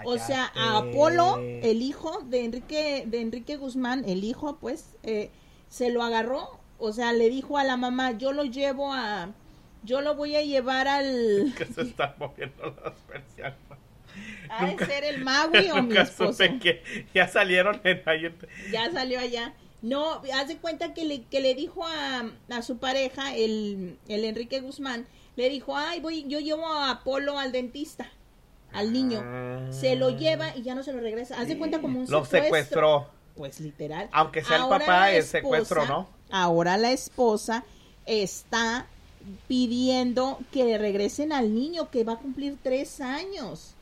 [0.04, 5.30] O sea, a Apolo, el hijo de Enrique, de Enrique Guzmán, el hijo, pues, eh,
[5.68, 6.59] se lo agarró.
[6.78, 9.35] O sea, le dijo a la mamá, yo lo llevo a,
[9.84, 11.52] yo lo voy a llevar al...
[11.58, 13.58] Que se están moviendo las persianas.
[14.50, 16.32] Ha de ser el Maui o mi Nunca esposo.
[16.32, 18.34] supe que ya salieron en ahí.
[18.72, 19.54] Ya salió allá.
[19.82, 24.24] No, haz de cuenta que le, que le dijo a, a su pareja, el, el
[24.24, 28.10] Enrique Guzmán, le dijo, ay, voy, yo llevo a Apolo al dentista,
[28.72, 29.22] al niño.
[29.72, 31.40] Se lo lleva y ya no se lo regresa.
[31.40, 32.42] Haz de cuenta como un Lo secuestro.
[32.42, 33.10] secuestró.
[33.36, 34.08] Pues literal.
[34.12, 36.08] Aunque sea el papá, es secuestro, ¿no?
[36.30, 37.64] Ahora la esposa
[38.04, 38.86] está
[39.48, 43.74] pidiendo que le regresen al niño que va a cumplir tres años.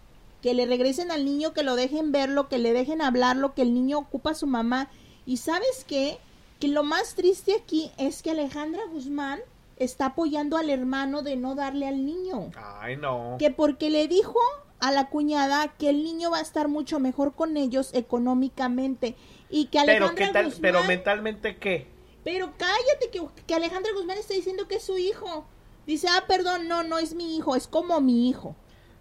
[0.43, 3.75] Que le regresen al niño, que lo dejen verlo, que le dejen hablarlo, que el
[3.75, 4.89] niño ocupa a su mamá.
[5.27, 6.19] Y sabes qué?
[6.61, 9.41] Que lo más triste aquí es que Alejandra Guzmán
[9.77, 12.51] está apoyando al hermano de no darle al niño.
[12.57, 13.37] Ay, no.
[13.39, 14.39] Que porque le dijo
[14.81, 19.17] a la cuñada que el niño va a estar mucho mejor con ellos económicamente
[19.51, 21.98] y que Pero Alejandra qué tal, Guzmán, pero mentalmente qué?
[22.31, 25.47] Pero cállate que, que Alejandra Guzmán está diciendo que es su hijo.
[25.87, 28.55] Dice, ah, perdón, no, no es mi hijo, es como mi hijo.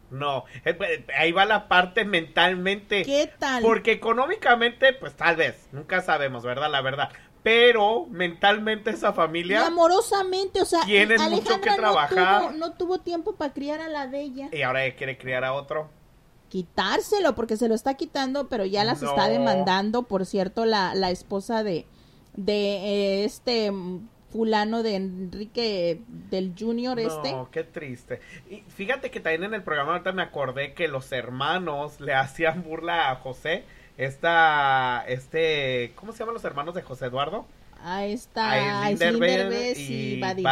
[0.09, 3.03] No, eh, eh, ahí va la parte mentalmente.
[3.03, 3.61] ¿Qué tal?
[3.61, 6.71] Porque económicamente, pues tal vez, nunca sabemos, ¿verdad?
[6.71, 7.09] La verdad.
[7.43, 12.43] Pero mentalmente esa Y familia amorosamente, o sea, Tienen mucho que trabajar.
[12.43, 14.49] No tuvo, no tuvo tiempo para criar a la de ella.
[14.53, 15.89] y ahora ella quiere criar a otro.
[16.47, 19.09] Quitárselo, porque se lo está quitando, pero ya las No.
[19.09, 21.85] está demandando, por cierto, la, la esposa de,
[22.37, 27.31] de eh, este mm, fulano de Enrique del Junior este.
[27.31, 28.21] No, qué triste.
[28.49, 32.63] Y fíjate que también en el programa ahorita me acordé que los hermanos le hacían
[32.63, 33.65] burla a José.
[33.97, 37.45] Esta, este, ¿cómo se llaman los hermanos de José Eduardo?
[37.81, 40.43] Ahí está a Derbez y y.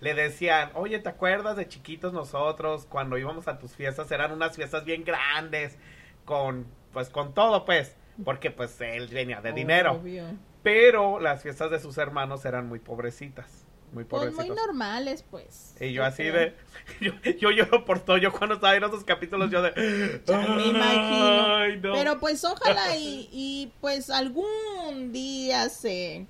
[0.00, 4.10] Le decían, oye, ¿te acuerdas de chiquitos nosotros cuando íbamos a tus fiestas?
[4.10, 5.78] Eran unas fiestas bien grandes,
[6.24, 9.92] con, pues, con todo, pues, porque, pues, él venía de dinero.
[9.92, 10.24] Obvio.
[10.62, 14.46] Pero las fiestas de sus hermanos eran muy pobrecitas, muy Pues pobrecitos.
[14.46, 15.74] muy normales, pues.
[15.80, 16.34] Y yo así creo.
[16.34, 16.54] de,
[17.00, 20.66] yo, yo lloro por todo, yo cuando estaba viendo esos capítulos, yo de, Ya me
[20.66, 21.56] imagino.
[21.56, 21.92] Ay, no.
[21.94, 26.26] Pero pues ojalá y, y, pues algún día se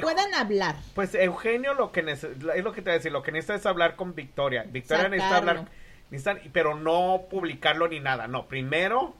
[0.00, 0.76] puedan hablar.
[0.94, 2.22] Pues Eugenio lo que es
[2.62, 4.64] lo que te voy a decir, lo que necesita es hablar con Victoria.
[4.68, 5.68] Victoria necesita hablar,
[6.10, 9.14] necesita- pero no publicarlo ni nada, no, primero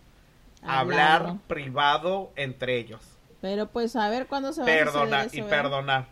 [0.63, 3.01] hablar privado entre ellos.
[3.41, 5.63] Pero pues a ver cuándo se va a Perdonar suceder y eso, ¿verdad?
[5.63, 6.07] perdonar.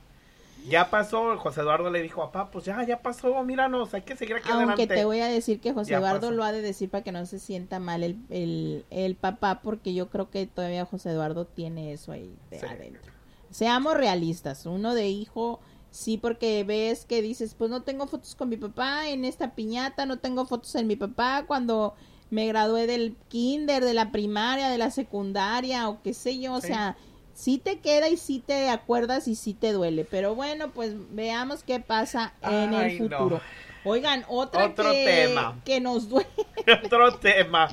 [0.69, 4.17] Ya pasó, José Eduardo le dijo a papá, pues ya, ya pasó, míranos, hay que
[4.17, 4.95] seguir aquí Aunque adelante.
[4.97, 6.33] te voy a decir que José Ya Eduardo pasó.
[6.33, 9.95] lo ha de decir para que no se sienta mal el, el, el papá, porque
[9.95, 12.67] yo creo que todavía José Eduardo tiene eso ahí de Sí.
[12.67, 13.13] adentro.
[13.51, 15.61] Seamos realistas, uno de hijo,
[15.93, 20.05] sí, porque ves que dices, pues no tengo fotos con mi papá en esta piñata,
[20.05, 21.95] no tengo fotos en mi papá cuando
[22.29, 26.61] me gradué del kinder, de la primaria, de la secundaria o qué sé yo, o
[26.61, 26.67] Sí.
[26.69, 26.97] sea,
[27.37, 31.63] sí te queda y sí te acuerdas y sí te duele, pero bueno, pues veamos
[31.63, 33.17] qué pasa en Ay, el no.
[33.19, 33.41] futuro.
[33.85, 35.61] Oigan, otra Otro que, tema.
[35.65, 36.29] que nos duele,
[36.85, 37.69] Otro tema.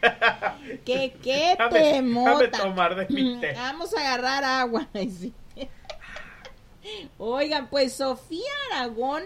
[0.84, 2.58] que qué temota.
[2.58, 3.54] tomar de mi té.
[3.54, 4.86] Vamos a agarrar agua.
[7.18, 9.22] Oigan, pues Sofía Aragón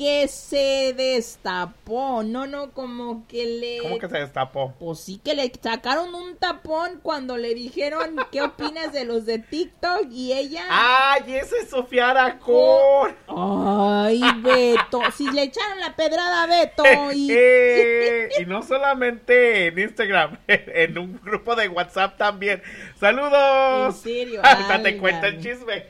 [0.00, 3.78] que se destapó, no, no, como que le...
[3.82, 4.72] ¿Cómo que se destapó?
[4.78, 9.40] Pues sí que le sacaron un tapón cuando le dijeron qué opinas de los de
[9.40, 10.64] TikTok y ella...
[10.70, 13.14] ¡Ay, ese es Sofía Aracón!
[13.28, 16.82] Ay, Beto, si le echaron la pedrada a Beto
[17.14, 17.28] y...
[17.30, 22.62] Eh, y no solamente en Instagram, en un grupo de WhatsApp también.
[22.98, 23.96] ¡Saludos!
[23.96, 25.84] En serio, Ahorita te cuento el chisme.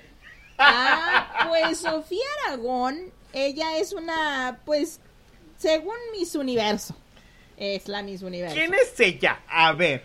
[0.59, 5.01] Ah, pues Sofía Aragón, ella es una, pues,
[5.59, 6.97] según Miss Universo,
[7.57, 8.55] es la Miss Universo.
[8.57, 9.41] ¿Quién es ella?
[9.49, 10.05] A ver,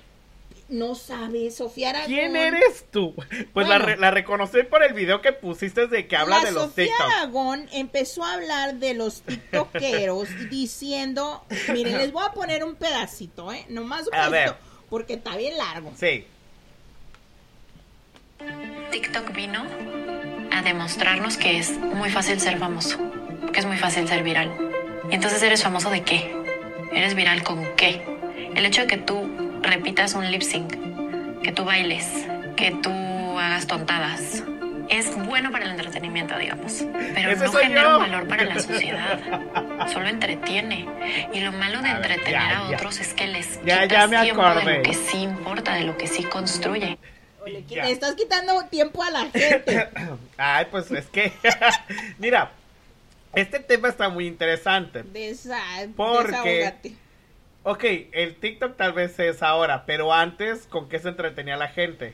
[0.68, 2.08] No sabe, Sofía Aragón.
[2.08, 3.14] ¿quién eres tú?
[3.54, 6.52] Pues la, re- la reconocí por el video que pusiste de que habla la de
[6.52, 7.12] los Sofía TikTok.
[7.12, 13.54] Aragón empezó a hablar de los tiktokeros diciendo, miren, les voy a poner un pedacito,
[13.54, 13.66] ¿eh?
[13.70, 14.46] Nomás un A ver.
[14.50, 15.94] pedacito, porque está bien largo.
[15.98, 16.26] Sí.
[18.92, 19.64] TikTok vino
[20.56, 22.98] a demostrarnos que es muy fácil ser famoso,
[23.52, 24.52] que es muy fácil ser viral.
[25.12, 26.34] Y entonces eres famoso de qué?
[26.94, 28.02] ¿Eres viral con qué?
[28.56, 29.30] El hecho de que tú
[29.62, 30.74] repitas un lip sync,
[31.42, 32.08] que tú bailes,
[32.56, 32.90] que tú
[33.38, 34.44] hagas tontadas,
[34.88, 36.86] es bueno para el entretenimiento, digamos,
[37.16, 37.98] pero no genera yo.
[37.98, 39.20] un valor para la sociedad.
[39.92, 40.86] Solo entretiene.
[41.34, 42.78] Y lo malo de A ver, entretener ya, a ya.
[42.78, 44.72] otros es que les Ya, me tiempo acordé.
[44.72, 46.98] de lo que sí importa, de lo que sí construye.
[47.46, 49.90] Le estás quitando tiempo a la gente.
[50.38, 51.32] Ay, pues es que,
[52.18, 52.52] mira,
[53.34, 55.04] este tema está muy interesante.
[55.04, 55.62] Desa
[55.96, 56.96] Porque-.
[57.64, 62.14] Ok, el TikTok tal vez es ahora, pero antes, ¿con qué se entretenía la gente?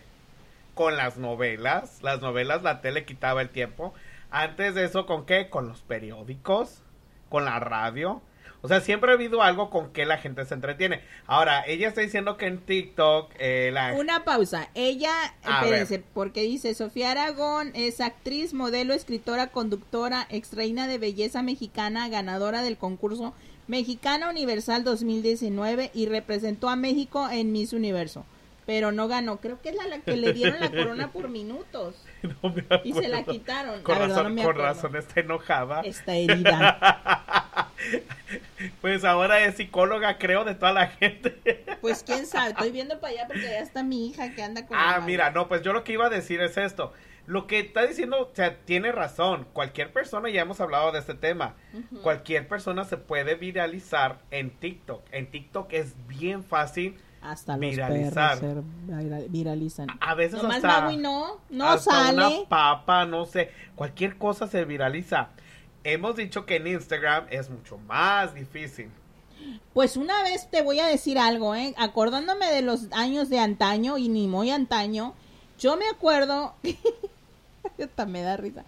[0.73, 2.01] Con las novelas.
[2.01, 3.93] Las novelas, la tele quitaba el tiempo.
[4.29, 5.49] Antes de eso, ¿con qué?
[5.49, 6.81] Con los periódicos,
[7.29, 8.21] con la radio.
[8.63, 11.01] O sea, siempre ha habido algo con que la gente se entretiene.
[11.25, 13.93] Ahora, ella está diciendo que en TikTok, eh, la...
[13.93, 14.69] Una pausa.
[14.75, 15.11] Ella,
[15.43, 21.41] A espérense, porque dice Sofía Aragón es actriz, modelo, escritora, conductora, ex reina de belleza
[21.41, 23.33] mexicana, ganadora del concurso
[23.67, 28.25] Mexicana Universal 2019 y representó a México en Miss Universo.
[28.65, 29.37] Pero no ganó.
[29.37, 31.95] Creo que es la, la que le dieron la corona por minutos.
[32.43, 33.81] no me Y se la quitaron.
[33.83, 34.73] Con la verdad, razón, no me con acuerdo.
[34.73, 35.81] razón está enojada.
[35.81, 37.67] Está herida.
[38.79, 41.65] Pues ahora es psicóloga, creo, de toda la gente.
[41.81, 42.51] Pues quién sabe.
[42.51, 44.77] Estoy viendo para allá porque ya está mi hija que anda con.
[44.79, 46.93] Ah, mira, no, pues yo lo que iba a decir es esto.
[47.25, 49.47] Lo que está diciendo, o sea, tiene razón.
[49.51, 51.55] Cualquier persona, ya hemos hablado de este tema,
[52.03, 55.03] cualquier persona se puede viralizar en TikTok.
[55.11, 56.99] En TikTok es bien fácil.
[57.21, 58.39] Hasta los viralizar.
[58.39, 59.87] perros se vira- viralizan.
[59.99, 62.17] A veces Nomás hasta, Maui no, no hasta sale.
[62.37, 65.29] una papa, no sé, cualquier cosa se viraliza.
[65.83, 68.89] Hemos dicho que en Instagram es mucho más difícil.
[69.73, 71.73] Pues una vez te voy a decir algo, ¿eh?
[71.77, 75.15] Acordándome de los años de antaño y ni muy antaño,
[75.59, 76.53] yo me acuerdo,
[77.83, 78.63] hasta me da risa,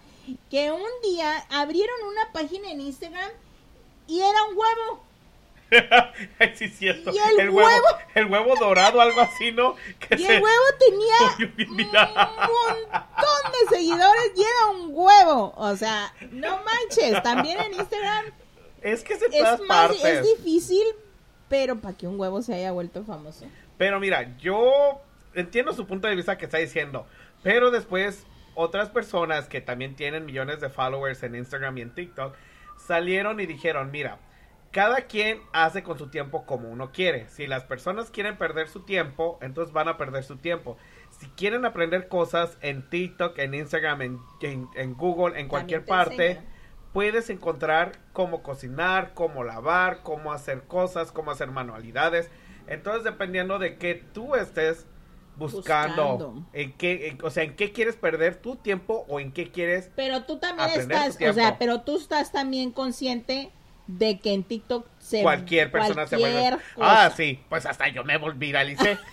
[0.50, 3.30] que un día abrieron una página en Instagram
[4.08, 5.04] y era un huevo.
[6.40, 7.12] Ay, sí, es cierto.
[7.12, 7.88] ¿Y el huevo, huevo?
[8.16, 9.76] el huevo dorado, algo así, ¿no?
[10.00, 15.54] Que Y se- el huevo tenía un montón de seguidores y era un huevo.
[15.58, 18.26] O sea, no manches, también en Instagram
[18.82, 20.84] Es que todas es más, es difícil,
[21.50, 23.46] pero para que un huevo se haya vuelto famoso.
[23.78, 25.02] Pero mira, yo
[25.34, 27.08] entiendo su punto de vista que está diciendo,
[27.42, 32.36] pero después otras personas que también tienen millones de followers en Instagram y en TikTok
[32.86, 34.20] salieron y dijeron, mira,
[34.74, 37.30] cada quien hace con su tiempo como uno quiere.
[37.30, 40.78] Si las personas quieren perder su tiempo, entonces van a perder su tiempo.
[41.12, 45.88] Si quieren aprender cosas en TikTok, en Instagram, en, en- en Google, en cualquier te
[45.90, 46.42] parte,
[46.92, 52.30] puedes encontrar cómo cocinar, cómo lavar, cómo hacer cosas, cómo hacer manualidades.
[52.68, 54.88] Entonces, dependiendo de qué tú estés
[55.36, 56.46] buscando, Buscando.
[56.54, 59.90] en qué, en- o sea, en qué quieres perder tu tiempo o en qué quieres
[59.96, 63.52] Pero tú también estás, o sea, pero tú estás también consciente
[63.88, 66.58] de que en TikTok se cualquier persona se vuelve.
[66.76, 67.06] cosa.
[67.06, 68.98] Ah, sí, pues hasta yo me viralicé.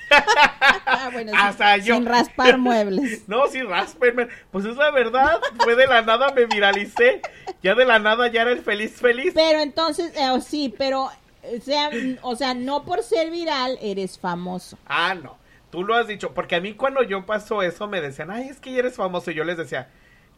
[0.93, 1.95] Ah, bueno, Hasta yo.
[1.95, 3.23] sin raspar muebles.
[3.29, 4.29] No, sí, raspenme.
[4.51, 5.41] Pues es la verdad.
[5.59, 7.23] Fue de la nada me viralicé.
[7.63, 9.33] Ya de la nada ya era el feliz feliz.
[9.35, 11.09] Pero entonces, eh, oh, sí, pero
[11.43, 14.79] o sea, mm, o sea, no por ser viral eres famoso.
[14.87, 15.39] Ah, no.
[15.71, 16.35] Tú lo has dicho.
[16.35, 19.31] Porque a mí cuando yo pasó eso me decían, ay, es que eres famoso.
[19.31, 19.89] Y yo les decía,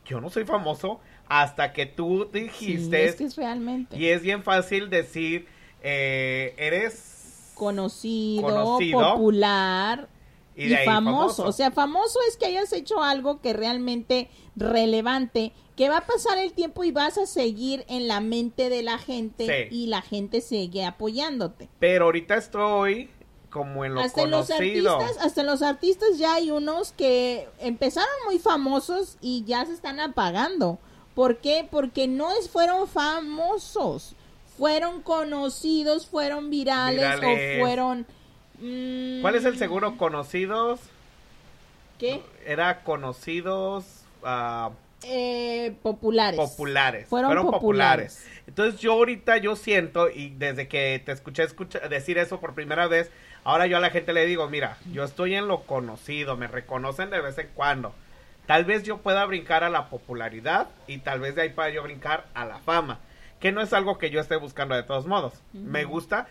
[0.05, 3.05] yo no soy famoso hasta que tú Sí, dijiste.
[3.07, 5.47] es que es realmente Y es bien fácil decir,
[5.83, 9.15] eh, eres conocido, Conocido.
[9.15, 10.09] popular
[10.57, 11.15] Y y, ahí famoso.
[11.19, 11.45] famoso.
[11.47, 16.39] O sea, famoso es que hayas hecho algo que realmente relevante, que va a pasar
[16.39, 19.75] el tiempo y vas a seguir en la mente de la gente Sí.
[19.75, 21.69] y la gente sigue apoyándote.
[21.79, 23.09] Pero ahorita estoy
[23.49, 28.39] como en lo hasta los artistas, hasta los artistas ya hay unos que empezaron muy
[28.39, 30.79] famosos y ya se están apagando.
[31.15, 31.67] ¿Por qué?
[31.71, 34.15] Porque no es fueron famosos,
[34.57, 37.57] fueron conocidos, fueron virales, Virales.
[37.59, 38.07] o fueron
[38.61, 39.97] mm, ¿Cuál es el seguro?
[39.99, 40.81] Conocidos.
[41.99, 42.23] ¿Qué?
[42.47, 43.85] Era conocidos
[44.25, 44.71] ah,
[45.05, 46.39] Eh, populares.
[46.41, 47.09] populares.
[47.09, 48.25] Fueron populares.
[48.47, 52.87] Entonces yo ahorita yo siento, y desde que te escuché escucha- decir eso por primera
[52.89, 53.11] vez,
[53.45, 57.11] ahora yo a la gente le digo, mira, yo estoy en lo conocido, me reconocen
[57.11, 57.95] de vez en cuando.
[58.47, 61.83] Tal vez yo pueda brincar a la popularidad y tal vez de ahí pueda yo
[61.83, 63.01] brincar a la fama,
[63.41, 65.43] que no es algo que yo esté buscando de todos modos.
[65.53, 66.27] Me gusta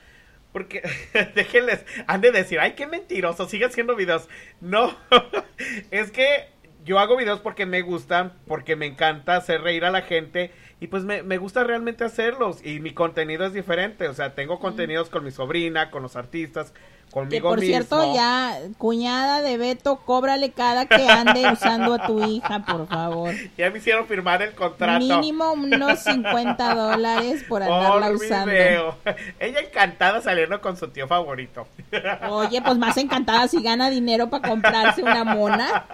[0.52, 0.82] porque
[1.36, 4.28] déjenles, han de decir, ay, qué mentiroso, sigue haciendo videos.
[4.60, 4.96] No,
[5.92, 6.50] es que
[6.84, 10.88] yo hago videos porque me gustan, porque me encanta hacer reír a la gente y
[10.88, 15.10] pues me, me gusta realmente hacerlos y mi contenido es diferente, o sea, tengo contenidos
[15.10, 16.74] con mi sobrina, con los artistas,
[17.12, 17.72] Que conmigo por mismo.
[17.76, 23.34] cierto, ya, cuñada de Beto, cóbrale cada que ande usando a tu hija, por favor.
[23.58, 25.00] Ya me hicieron firmar el contrato.
[25.00, 28.52] Mínimo unos 50 dólares por andarla Por usando.
[28.52, 28.98] video.
[29.40, 31.68] Ella encantada saliendo con su tío favorito.
[32.30, 35.86] Oye, pues más encantada si gana dinero para comprarse una mona.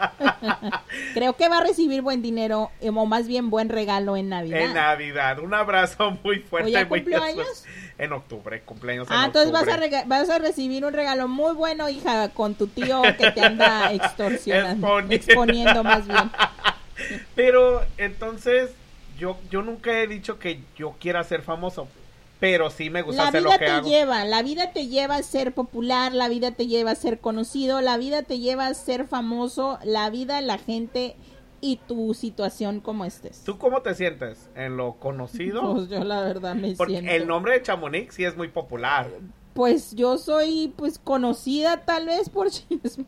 [1.13, 4.59] Creo que va a recibir buen dinero, eh, o más bien buen regalo en Navidad.
[4.61, 5.39] En Navidad.
[5.39, 6.69] Un abrazo muy fuerte.
[6.69, 7.39] ¿O ya muy cumplió besos.
[7.39, 7.65] años?
[7.99, 11.89] En octubre, cumpleaños en Ah, entonces vas a, vas a recibir un regalo muy bueno,
[11.89, 16.29] hija, con tu tío que te anda extorsionando, Exponi- exponiendo más bien.
[17.35, 18.71] Pero entonces
[19.17, 21.87] yo yo nunca he dicho que yo quiera ser famoso,
[22.39, 23.87] pero sí me gusta La hacer vida lo que te hago.
[23.87, 27.81] lleva, la vida te lleva a ser popular, la vida te lleva a ser conocido,
[27.81, 31.15] la vida te lleva a ser famoso, la vida, la gente
[31.61, 33.43] y tu situación como estés.
[33.43, 34.49] ¿Tú cómo te sientes?
[34.55, 35.73] ¿En lo conocido?
[35.73, 37.11] Pues yo la verdad me Porque siento.
[37.11, 39.09] el nombre de Chamonix sí es muy popular.
[39.53, 43.07] Pues yo soy pues conocida tal vez por chismo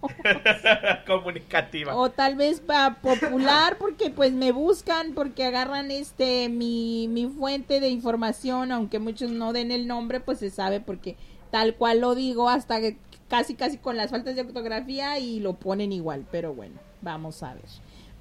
[1.08, 1.96] Comunicativa.
[1.96, 7.80] o tal vez pa- popular porque pues me buscan porque agarran este mi, mi fuente
[7.80, 11.16] de información aunque muchos no den el nombre pues se sabe porque
[11.52, 12.98] tal cual lo digo hasta que
[13.28, 17.54] casi casi con las faltas de ortografía y lo ponen igual pero bueno vamos a
[17.54, 17.64] ver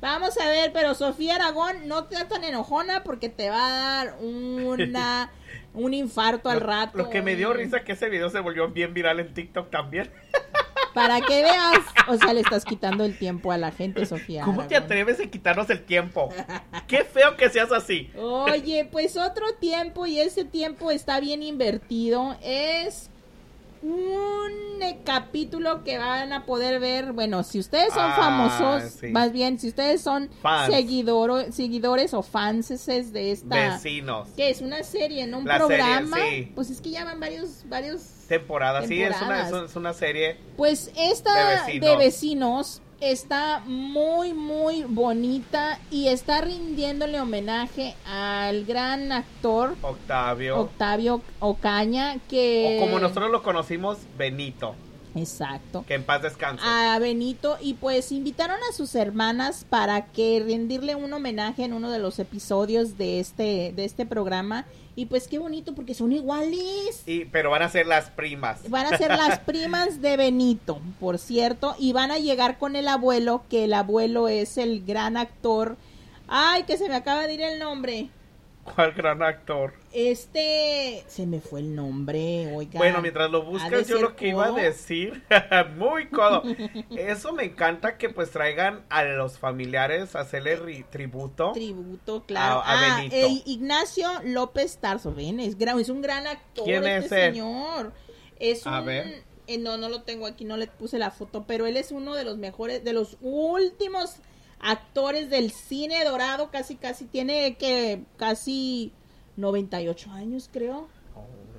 [0.00, 4.18] vamos a ver pero Sofía Aragón no te tan enojona porque te va a dar
[4.20, 5.30] una
[5.74, 8.94] un infarto al rato Lo que me dio risa que ese video se volvió bien
[8.94, 10.10] viral en TikTok también.
[10.94, 11.78] Para que veas,
[12.08, 14.42] o sea, le estás quitando el tiempo a la gente, Sofía.
[14.42, 16.30] ¿Cómo te atreves a quitarnos el tiempo?
[16.88, 18.10] Qué feo que seas así.
[18.16, 22.36] Oye, pues otro tiempo y ese tiempo está bien invertido.
[22.42, 23.10] Es
[23.82, 27.12] un eh, capítulo que van a poder ver.
[27.12, 29.08] Bueno, si ustedes son Ah, famosos, sí.
[29.08, 30.72] más bien, si ustedes son Fans.
[30.72, 33.74] seguidoro- seguidores o fanses de esta.
[33.74, 34.28] Vecinos.
[34.36, 36.16] Que es una serie, no un La serie, programa.
[36.16, 36.52] sí.
[36.54, 39.70] Pues es que ya van varios, varios Temporada, sí, es una, Temporadas.
[39.70, 40.36] es serie.
[40.56, 42.82] Pues esta De de vecinos.
[43.00, 50.58] Está muy muy bonita y está rindiéndole homenaje al gran actor Octavio.
[50.58, 54.74] Octavio Ocaña que O como nosotros lo conocimos, Benito.
[55.20, 56.62] Exacto Que en paz descanse.
[56.64, 61.90] a Benito y pues invitaron a sus hermanas para que rendirle un homenaje en uno
[61.90, 64.66] de los episodios de este de este programa
[64.96, 68.68] y pues qué bonito porque son iguales Y, pero van a ser las primas.
[68.68, 72.88] Van a ser las primas de Benito, por cierto, y van a llegar con el
[72.88, 75.76] abuelo, que el abuelo es el gran actor.
[76.26, 78.08] Ay, que se me acaba de ir el nombre.
[78.74, 79.72] ¿Cuál gran actor?
[79.92, 82.78] Este, se me fue el nombre, oiga.
[82.78, 85.22] Bueno, mientras lo buscas, yo lo que iba a decir,
[85.76, 86.42] muy codo.
[86.96, 91.52] Eso me encanta que pues traigan a los familiares a hacerle ri- tributo.
[91.52, 92.60] Tributo, claro.
[92.60, 96.86] A- a ah, eh, Ignacio López Tarso, ven, es, gran, es un gran actor ¿Quién
[96.86, 97.34] este es él?
[97.34, 97.92] señor.
[98.38, 99.24] Es A un, ver.
[99.46, 102.14] eh, no, no lo tengo aquí, no le puse la foto, pero él es uno
[102.14, 104.16] de los mejores, de los últimos
[104.60, 108.92] actores del cine dorado, casi, casi, tiene que casi
[109.36, 110.88] 98 años, creo.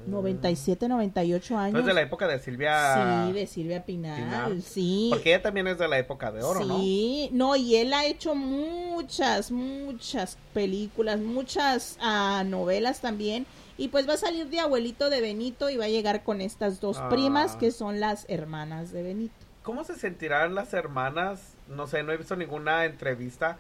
[0.08, 1.80] 97, 98 años.
[1.82, 3.26] Es de la época de Silvia.
[3.28, 4.62] Sí, de Silvia Pinal, Pinal.
[4.64, 5.08] sí.
[5.12, 6.80] Porque ella también es de la época de oro, ¿no?
[6.80, 13.46] Sí, no, y él ha hecho muchas, muchas películas, muchas ah, novelas también.
[13.78, 16.80] Y pues va a salir de abuelito de Benito y va a llegar con estas
[16.82, 17.10] dos Ah.
[17.10, 19.34] primas que son las hermanas de Benito.
[19.64, 21.42] ¿Cómo se sentirán las hermanas?
[21.70, 23.58] No sé, no he visto ninguna entrevista.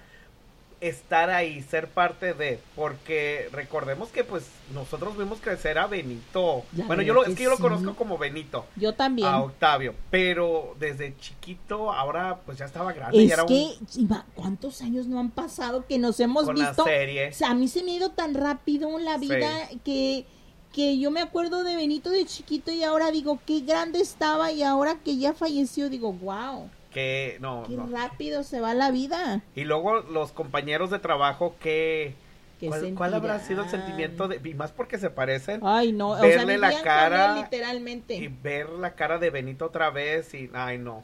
[0.81, 2.57] Estar ahí, ser parte de.
[2.73, 6.63] Porque recordemos que pues nosotros vimos crecer a Benito.
[6.71, 8.65] Ya bueno, yo lo, es que yo lo conozco como Benito.
[8.77, 9.27] Yo también.
[9.27, 9.93] A Octavio.
[10.09, 13.17] Pero desde chiquito, ahora pues ya estaba grande.
[13.17, 16.57] y es era un- que, Iba, ¿cuántos años no han pasado que nos hemos Con
[16.57, 16.85] la visto?
[16.85, 17.27] serie.
[17.29, 19.51] O sea, a mí se me ha ido tan rápido la vida
[19.83, 20.25] que,
[20.71, 24.63] que yo me acuerdo de Benito de chiquito y ahora digo, qué grande estaba y
[24.63, 27.87] ahora que ya falleció digo, wow, que no, qué no.
[27.87, 29.41] rápido se va la vida.
[29.55, 32.15] Y luego los compañeros de trabajo que...
[32.59, 34.41] ¿Qué ¿Cuál, cuál habrá sido el sentimiento de...
[34.43, 35.61] Y más porque se parecen.
[35.63, 38.15] Ay, no, o sea, verle la cara literalmente.
[38.15, 40.49] y ver la cara de Benito otra vez y...
[40.53, 41.03] Ay, no.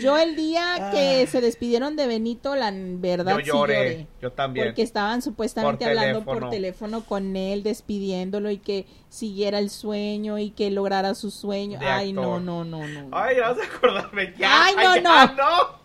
[0.00, 3.40] Yo el día que se despidieron de Benito, la verdad Ah.
[3.40, 4.06] Yo sí lloré, lloré.
[4.22, 4.66] yo también.
[4.68, 7.04] Porque estaban supuestamente Por hablando por teléfono.
[7.04, 11.78] con él, despidiéndolo y que siguiera el sueño y que lograra su sueño.
[11.80, 12.42] De Ay, no, actor.
[12.42, 13.08] no, no, no.
[13.12, 14.34] Ay, ya vas a acordarme.
[14.38, 15.34] Ya, Ay, no, ya, no.
[15.34, 15.78] no.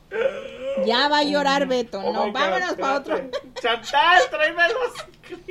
[0.85, 1.99] Ya va a llorar Beto.
[1.99, 3.19] Oh no, vámonos para otro.
[3.59, 5.43] Chantal, tráeme los...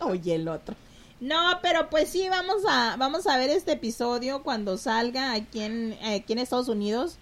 [0.08, 0.76] Oye, el otro.
[1.20, 5.98] No, pero pues sí, vamos a, vamos a ver este episodio cuando salga aquí en,
[6.04, 7.18] aquí en Estados Unidos.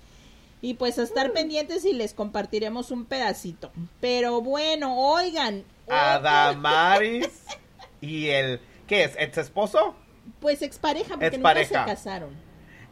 [0.62, 3.70] Y pues a estar pendientes y les compartiremos un pedacito.
[4.00, 5.64] Pero bueno, oigan.
[5.88, 7.28] Adamaris
[8.00, 8.60] y el...
[8.86, 9.16] ¿Qué es?
[9.18, 9.94] ¿Ex esposo?
[10.40, 12.30] Pues expareja, porque nunca se casaron.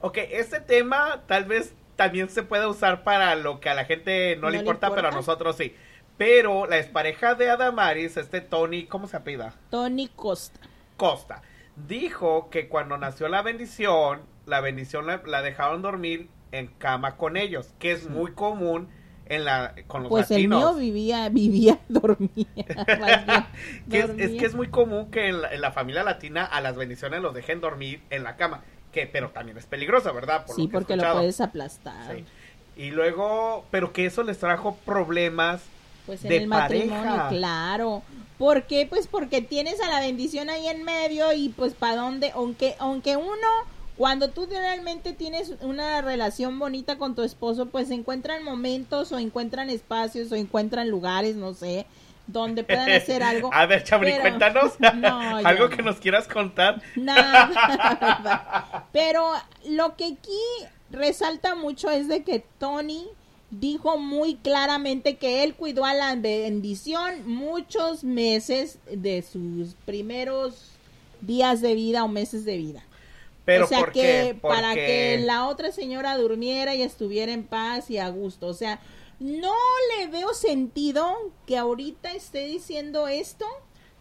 [0.01, 4.37] Ok, este tema tal vez también se puede usar para lo que a la gente
[4.37, 5.17] no, ¿No le, le importa, pero a importa?
[5.17, 5.75] nosotros sí.
[6.17, 9.55] Pero la expareja de Adamaris, este Tony, ¿cómo se apellida?
[9.71, 10.61] Tony Costa.
[11.05, 11.43] Costa,
[11.77, 17.37] dijo que cuando nació la bendición, la bendición la, la dejaron dormir en cama con
[17.37, 18.89] ellos, que es muy común
[19.27, 20.61] en la con los Pues el latinos.
[20.61, 22.47] mío vivía, vivía, dormía.
[23.91, 26.77] que es, que es muy común que en la, en la familia latina a las
[26.77, 30.47] bendiciones los dejen dormir en la cama, que pero también es peligroso, ¿verdad?
[30.47, 32.17] Por Sí, lo porque lo puedes aplastar.
[32.17, 32.25] Sí.
[32.77, 35.73] Y luego, pero que eso les trajo problemas
[36.05, 37.29] Pues en de el matrimonio, pareja.
[37.29, 38.03] claro.
[38.39, 38.87] ¿Por qué?
[38.87, 43.17] Pues porque tienes a la bendición ahí en medio y pues para dónde, aunque, aunque
[43.17, 43.31] uno,
[43.97, 49.71] cuando tú realmente tienes una relación bonita con tu esposo, pues encuentran momentos o encuentran
[49.71, 51.87] espacios o encuentran lugares, no sé,
[52.27, 53.51] donde puedan hacer algo.
[53.55, 55.77] A ver, Chabri, pero- cuéntanos No, algo no.
[55.77, 56.83] que nos quieras contar.
[56.97, 58.87] Nada.
[58.93, 59.33] Pero
[59.67, 60.41] lo que aquí
[60.91, 63.07] resalta mucho es de que Tony
[63.61, 70.71] dijo muy claramente que él cuidó a la bendición muchos meses de sus primeros
[71.21, 72.83] días de vida o meses de vida.
[73.45, 74.39] Pero o sea ¿por que qué?
[74.41, 78.47] para que la otra señora durmiera y estuviera en paz y a gusto.
[78.47, 78.81] O sea,
[79.21, 79.53] no
[79.99, 81.15] le veo sentido
[81.47, 83.45] que ahorita esté diciendo esto.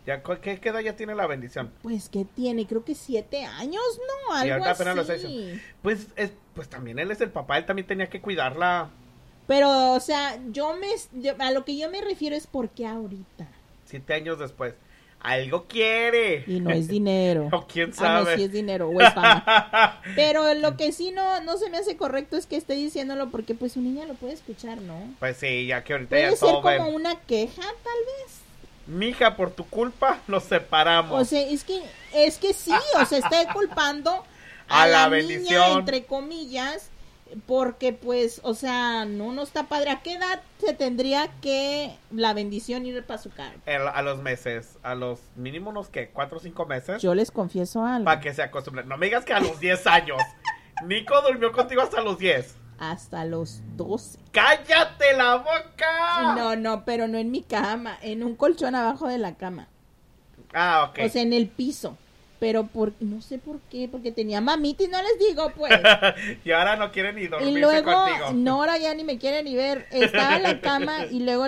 [0.06, 1.72] Ya, ¿cu- ¿qué, qué edad ya tiene la bendición?
[1.82, 3.82] Pues que tiene, creo que siete años,
[4.30, 4.45] ¿no?
[4.45, 5.60] Y Algo apenas los así.
[5.82, 8.89] Pues, es, pues también él es el papá, él también tenía que cuidarla
[9.48, 10.88] Pero, o sea, yo me,
[11.22, 13.48] yo- a lo que yo me refiero es porque ahorita.
[13.86, 14.74] siete años después.
[15.20, 16.44] Algo quiere.
[16.48, 17.48] Y no es dinero.
[17.54, 18.36] O quién Ah, no, sabe.
[18.36, 20.02] sí es dinero, o es fama.
[20.18, 23.56] Pero lo que sí no, no se me hace correcto es que esté diciéndolo porque
[23.56, 24.96] pues su niña lo puede escuchar, ¿no?
[25.20, 26.96] Pues sí, ya que ahorita ya Puede ser todo como ven.
[26.96, 28.39] una queja, tal vez.
[28.86, 31.22] Mija, por tu culpa nos separamos.
[31.22, 31.82] O sea, es que,
[32.14, 34.12] es que sí, o sea, está culpando
[34.68, 35.44] a, A la la, bendición.
[35.68, 36.89] niña, entre comillas,
[37.48, 39.90] porque pues, o sea, no, no está padre.
[39.92, 43.54] ¿A qué edad se tendría que la bendición ir para su cara?
[43.66, 47.02] El- a los meses, a los mínimo unos que cuatro o cinco meses.
[47.02, 48.06] Yo les confieso algo.
[48.06, 48.88] Para que se acostumbren.
[48.88, 50.18] No me digas que a los 10 años.
[50.86, 52.56] Nico durmió contigo hasta los 10.
[52.80, 54.20] Hasta los 12.
[54.32, 56.34] ¡Cállate la boca!
[56.36, 59.68] No, no, pero no en mi cama, en un colchón abajo de la cama.
[60.54, 61.00] Ah, ok.
[61.06, 61.98] O sea, en el piso.
[62.44, 65.72] Pero por, no sé por qué, porque tenía mamita y no les digo, pues.
[66.44, 68.32] y ahora no quiere ni dormirse Y luego, contigo.
[68.34, 69.88] Nora ya ni me quiere ni ver.
[69.91, 71.46] Estaba en la cama y luego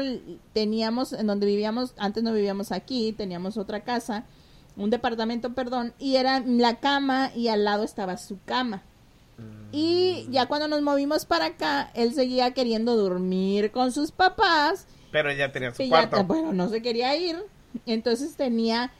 [0.53, 4.23] teníamos, en donde vivíamos, antes no vivíamos aquí, teníamos otra casa,
[4.77, 8.81] un departamento, perdón, y era la cama y al lado estaba su cama.
[9.73, 14.87] Y ya cuando nos movimos para acá, él seguía queriendo dormir con sus papás.
[15.11, 16.23] Pero ella tenía su que ya, cuarto.
[16.23, 17.35] bueno, no se quería ir.
[17.85, 18.93] Entonces tenía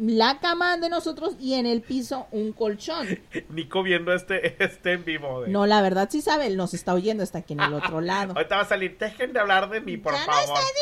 [0.00, 3.06] la cama de nosotros y en el piso un colchón.
[3.50, 5.42] Nico viendo este, este en vivo.
[5.42, 8.00] de- No, la verdad sí sabe, él nos está oyendo hasta aquí en el otro
[8.00, 8.32] lado.
[8.36, 8.96] Ahorita va a salir.
[8.98, 10.58] Dejen de hablar de mí, por ya no favor.
[10.58, 10.72] estoy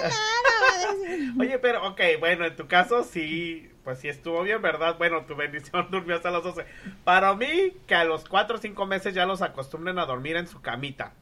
[0.00, 0.16] diciendo
[1.36, 1.44] nada.
[1.44, 4.96] Oye, pero, ok, bueno, en tu caso sí, pues sí estuvo bien, ¿verdad?
[4.98, 6.64] Bueno, tu bendición durmió hasta las 12.
[7.04, 10.46] Para mí, que a los 4 o 5 meses ya los acostumbren a dormir en
[10.46, 11.12] su camita.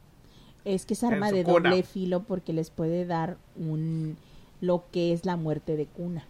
[0.64, 1.70] Es que es arma de cuna.
[1.70, 4.16] doble filo porque les puede dar un
[4.60, 6.24] lo que es la muerte de cuna.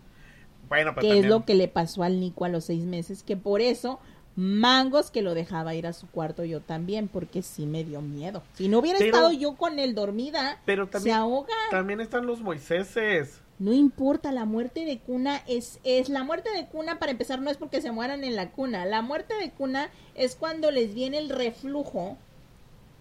[0.73, 3.37] Bueno, pues que es lo que le pasó al Nico a los seis meses, que
[3.37, 4.01] por eso
[4.37, 8.43] mangos que lo dejaba ir a su cuarto yo también, porque sí me dio miedo.
[8.55, 11.53] Si no hubiera Pero- estado yo con él dormida, Pero se también, ahoga.
[11.71, 13.41] también están los Moiséses.
[13.59, 17.51] No importa, la muerte de cuna es, es la muerte de cuna para empezar no
[17.51, 21.19] es porque se mueran en la cuna, la muerte de cuna es cuando les viene
[21.19, 22.17] el reflujo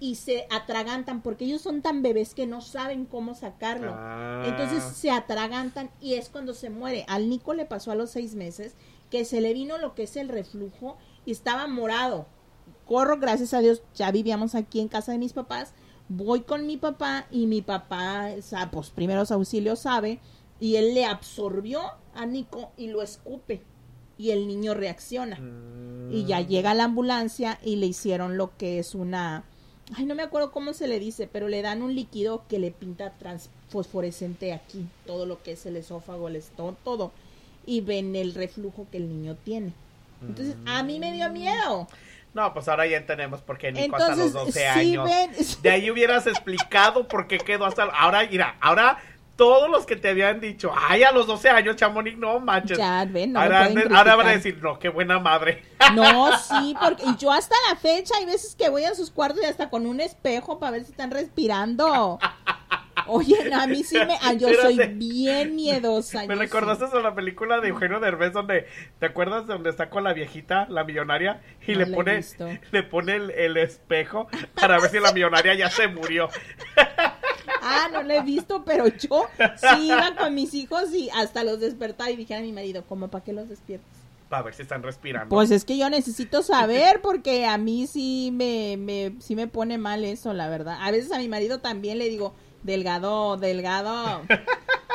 [0.01, 3.93] y se atragantan porque ellos son tan bebés que no saben cómo sacarlo.
[3.95, 4.43] Ah.
[4.47, 7.05] Entonces se atragantan y es cuando se muere.
[7.07, 8.75] Al Nico le pasó a los seis meses
[9.11, 12.25] que se le vino lo que es el reflujo y estaba morado.
[12.85, 15.73] Corro, gracias a Dios, ya vivíamos aquí en casa de mis papás.
[16.09, 20.19] Voy con mi papá y mi papá, o sea, pues primeros auxilios sabe
[20.59, 21.81] y él le absorbió
[22.15, 23.61] a Nico y lo escupe
[24.17, 25.39] y el niño reacciona.
[26.11, 29.45] Y ya llega la ambulancia y le hicieron lo que es una,
[29.95, 32.71] ay, no me acuerdo cómo se le dice, pero le dan un líquido que le
[32.71, 37.11] pinta trans fosforescente aquí, todo lo que es el esófago, el estómago, todo.
[37.65, 39.73] Y ven el reflujo que el niño tiene.
[40.21, 41.87] Entonces, a mí me dio miedo.
[42.33, 45.09] No, pues ahora ya entendemos por qué Nico hasta los Entonces, 12 sí años.
[45.09, 45.31] ven-
[45.63, 47.83] De ahí hubieras explicado por qué quedó hasta...
[47.83, 48.97] Ahora, mira, ahora
[49.41, 52.77] todos los que te habían dicho, ay, a los 12 años, Chamonix, no manches.
[52.77, 55.63] Ya, ven, no ahora, ahora van a decir, no, qué buena madre.
[55.95, 59.41] No, sí, porque y yo hasta la fecha hay veces que voy a sus cuartos
[59.41, 62.19] y hasta con un espejo para ver si están respirando.
[63.07, 64.15] Oye, a mí sí me...
[64.21, 66.27] ah, yo soy bien miedosa.
[66.27, 68.67] Me recordaste a la película de Eugenio Derbez donde,
[68.99, 71.41] ¿te acuerdas de donde está con la viejita, la millonaria?
[71.67, 72.21] Y No le pone,
[72.71, 76.29] le pone el, el espejo para ver si la millonaria ya se murió.
[77.61, 79.25] Ah, no lo he visto, pero yo
[79.57, 83.07] sí iba con mis hijos y hasta los despertaba y dije a mi marido, ¿cómo
[83.09, 83.89] para qué los despiertas?
[84.29, 85.29] Para ver si están respirando.
[85.29, 89.77] Pues es que yo necesito saber porque a mí sí me, me, sí me pone
[89.77, 90.77] mal eso, la verdad.
[90.81, 92.33] A veces a mi marido también le digo,
[92.63, 94.21] delgado, delgado.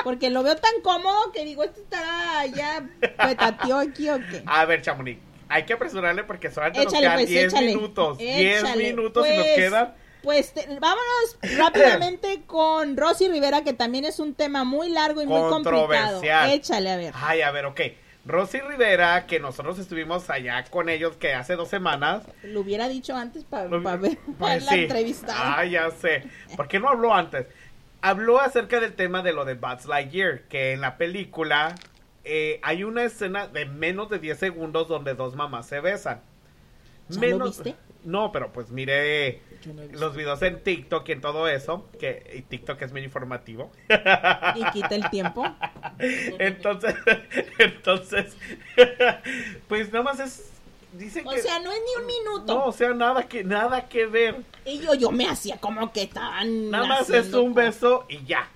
[0.05, 2.89] Porque lo veo tan cómodo que digo, ¿este estará ya
[3.27, 4.43] petateó aquí o qué?
[4.47, 7.67] A ver, Chamonix, hay que apresurarle porque solamente nos Échale, quedan pues, 10 échale.
[7.75, 8.19] minutos.
[8.19, 9.55] 10 Échale, minutos y nos pues.
[9.57, 9.95] quedan.
[10.27, 15.27] Pues te- vámonos rápidamente con Rosy Rivera, que también es un tema muy largo y
[15.27, 15.87] muy complicado.
[15.87, 16.51] Controversial.
[16.51, 17.14] Échale, a ver.
[17.16, 17.81] Ay, a ver, ok.
[18.24, 22.24] Rosy Rivera, que nosotros estuvimos allá con ellos que hace dos semanas.
[22.43, 24.81] Lo hubiera dicho antes para Lo- ver Pues la sí.
[24.83, 25.33] entrevista.
[25.59, 26.24] Ah, ya sé.
[26.57, 27.47] ¿Por qué no habló antes?
[28.03, 31.77] Habló acerca del tema de lo de Buzz Lightyear, que en la película
[32.24, 36.20] eh, hay una escena de menos de 10 segundos donde dos mamás se besan.
[37.09, 37.77] ¿Ya lo viste?
[38.05, 42.43] No, pero pues mire no los videos en TikTok y en todo eso, que y
[42.43, 43.71] TikTok es muy informativo.
[44.55, 45.45] Y quita el tiempo.
[45.99, 46.95] entonces,
[47.59, 48.37] entonces,
[49.69, 50.51] pues nada más es,
[50.93, 51.41] dicen O que...
[51.41, 52.55] sea, no es ni un minuto.
[52.55, 54.37] no, o sea, nada que, nada que ver.
[54.65, 56.71] Y yo, yo me hacía como que estaban.
[56.71, 58.49] Nada más es un beso y ya.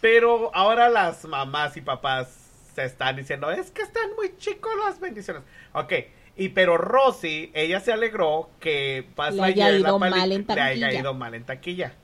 [0.00, 2.38] Pero ahora las mamás y papás
[2.74, 5.42] se están diciendo, es que están muy chicos las bendiciones.
[5.72, 5.92] Ok,
[6.38, 11.12] y pero Rosy, ella se alegró que Le haya ido mal en le haya ido
[11.12, 11.94] mal en taquilla.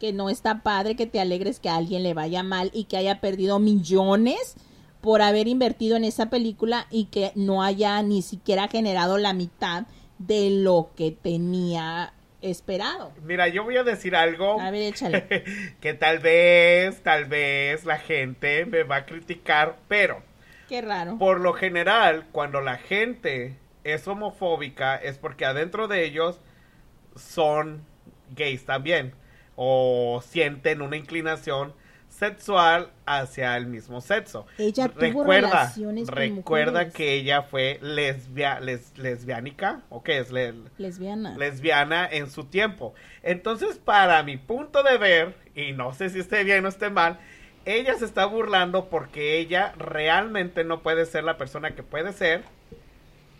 [0.00, 2.96] Que no está padre que te alegres que a alguien le vaya mal y que
[2.96, 4.56] haya perdido millones
[5.02, 9.86] por haber invertido en esa película y que no haya ni siquiera generado la mitad
[10.18, 13.12] de lo que tenía esperado.
[13.22, 15.44] Mira, yo voy a decir algo A ver, échale.
[15.80, 20.22] que tal vez, tal vez la gente me va a criticar, pero
[20.68, 21.16] Qué raro.
[21.18, 26.40] Por lo general, cuando la gente es homofóbica es porque adentro de ellos
[27.16, 27.82] son
[28.36, 29.14] gays también
[29.56, 31.72] o sienten una inclinación
[32.08, 34.46] sexual hacia el mismo sexo.
[34.56, 36.94] Ella tuvo recuerda, relaciones con recuerda mujeres.
[36.94, 41.36] que ella fue lesbia, les- lesbiánica o qué es Le- Lesbiana.
[41.36, 42.94] lesbiana en su tiempo.
[43.22, 47.18] Entonces, para mi punto de ver, y no sé si esté bien o esté mal,
[47.68, 52.44] ella se está burlando porque ella realmente no puede ser la persona que puede ser.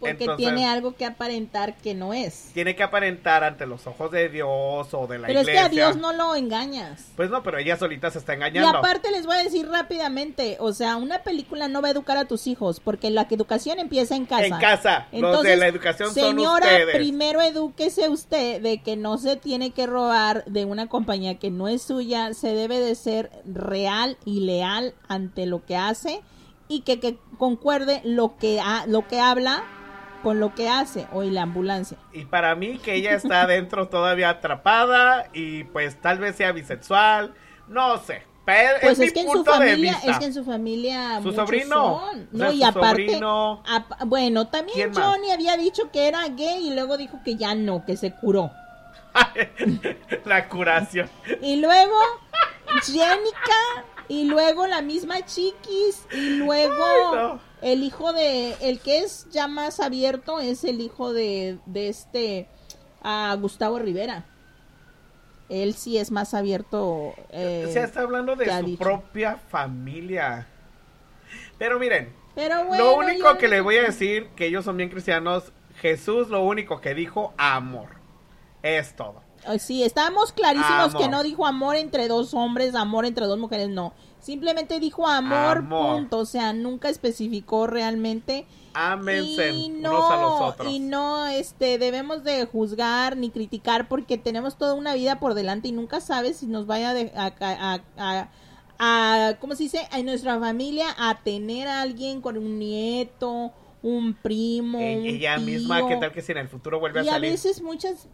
[0.01, 2.51] Porque entonces- tiene algo que aparentar que no es.
[2.55, 4.49] Tiene que aparentar ante los ojos de Dios
[4.93, 5.61] o de la Pero es iglesia.
[5.63, 7.07] que a Dios no lo engañas.
[7.17, 8.79] Pues no, pero ella solita se está Y engañando.
[8.79, 12.25] aparte les voy a decir rápidamente, o sea, una película no va a educar a
[12.27, 14.45] tus hijos, porque la educación empieza en casa.
[14.47, 16.97] En casa, los de la educación son señora, ustedes.
[16.97, 21.69] primero edúquese usted de que no se tiene que robar de una compañía que no
[21.69, 26.21] es suya, se debe de ser real y leal ante lo que hace
[26.69, 29.65] y que, que concuerde lo que, ha- lo que habla
[30.23, 31.99] con lo que hace hoy la ambulancia.
[32.13, 37.35] Y para mí que ella está adentro todavía atrapada y pues tal vez sea bisexual,
[37.69, 38.23] no sé.
[38.45, 40.11] Pero Pues es, es, mi que en su punto de familia, vista.
[40.11, 41.75] es que en su familia Su muchos sobrino.
[42.01, 42.21] son.
[42.23, 43.63] O No, sea, y su aparte, sobrino.
[43.69, 44.95] ap- bueno, también.
[44.95, 48.51] Johnny había dicho que era gay y luego dijo que ya no, que se curó.
[50.25, 51.11] la curación.
[51.43, 51.97] Y luego
[52.85, 57.41] Jenica y luego la misma Chiquis y luego Ay, no.
[57.63, 62.49] El hijo de el que es ya más abierto es el hijo de, de este
[63.03, 64.25] a Gustavo Rivera.
[65.49, 67.15] Él sí es más abierto.
[67.31, 68.79] eh, o sea, está hablando de su dicho.
[68.85, 70.47] propia familia.
[71.59, 74.77] Pero miren, Pero bueno, lo único yo- que le voy a decir, que ellos son
[74.77, 77.97] bien cristianos, Jesús lo único que dijo, amor.
[78.63, 79.23] Es todo.
[79.59, 81.03] Sí, estábamos clarísimos Amor.
[81.03, 83.93] que no dijo amor entre dos hombres, amor entre dos mujeres, no.
[84.21, 85.97] Simplemente dijo amor, Amor.
[85.97, 86.19] punto.
[86.19, 88.47] O sea, nunca especificó realmente.
[88.75, 90.73] Ámense y unos no, a los otros.
[90.73, 95.69] y no, este, debemos de juzgar ni criticar porque tenemos toda una vida por delante
[95.69, 98.29] y nunca sabes si nos vaya de- a, a, a-
[98.79, 99.89] a- ¿cómo se dice?
[99.91, 105.87] A nuestra familia a tener a alguien con un nieto, un primo, un ella misma.
[105.89, 107.31] ¿qué tal que si en el futuro vuelve Y a a salir?
[107.33, 108.07] veces muchas,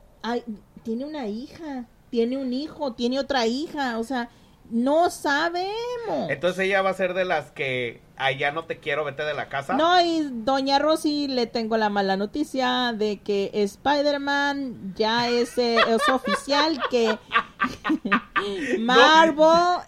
[0.85, 4.31] tiene una hija, tiene un hijo, tiene otra hija, o sea,
[4.71, 6.29] no sabemos.
[6.29, 9.49] Entonces ella va a ser de las que allá no te quiero, vete de la
[9.49, 9.75] casa.
[9.75, 15.77] No, y doña Rosy le tengo la mala noticia de que Spider-Man ya es, eh,
[15.89, 17.19] es oficial que
[18.79, 19.47] Marvel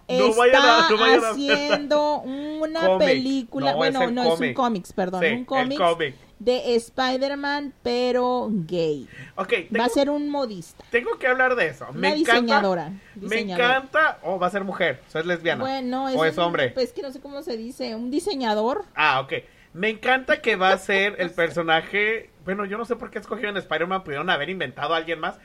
[0.08, 4.56] No está a- no haciendo una película, No, bueno, es no es un cómic.
[4.56, 6.14] cómics, perdón, Sí, un cómic.
[6.38, 9.08] de Spider-Man pero gay.
[9.36, 11.86] Ok, Va a ser un modista, tengo que hablar de eso.
[11.92, 12.32] Me encanta.
[12.34, 12.92] diseñadora.
[13.14, 14.18] Me encanta.
[14.22, 15.00] O va a ser mujer.
[15.08, 15.62] O sea, es lesbiana.
[15.64, 16.70] Bueno, es, o es un- hombre.
[16.70, 18.84] Pues que no sé cómo se dice, un diseñador.
[18.94, 19.32] Ah, ok.
[19.74, 22.30] Me encanta que va a ser el personaje.
[22.44, 24.04] Bueno, yo no sé por qué escogieron Spider-Man.
[24.04, 25.38] Pudieron haber inventado a alguien más.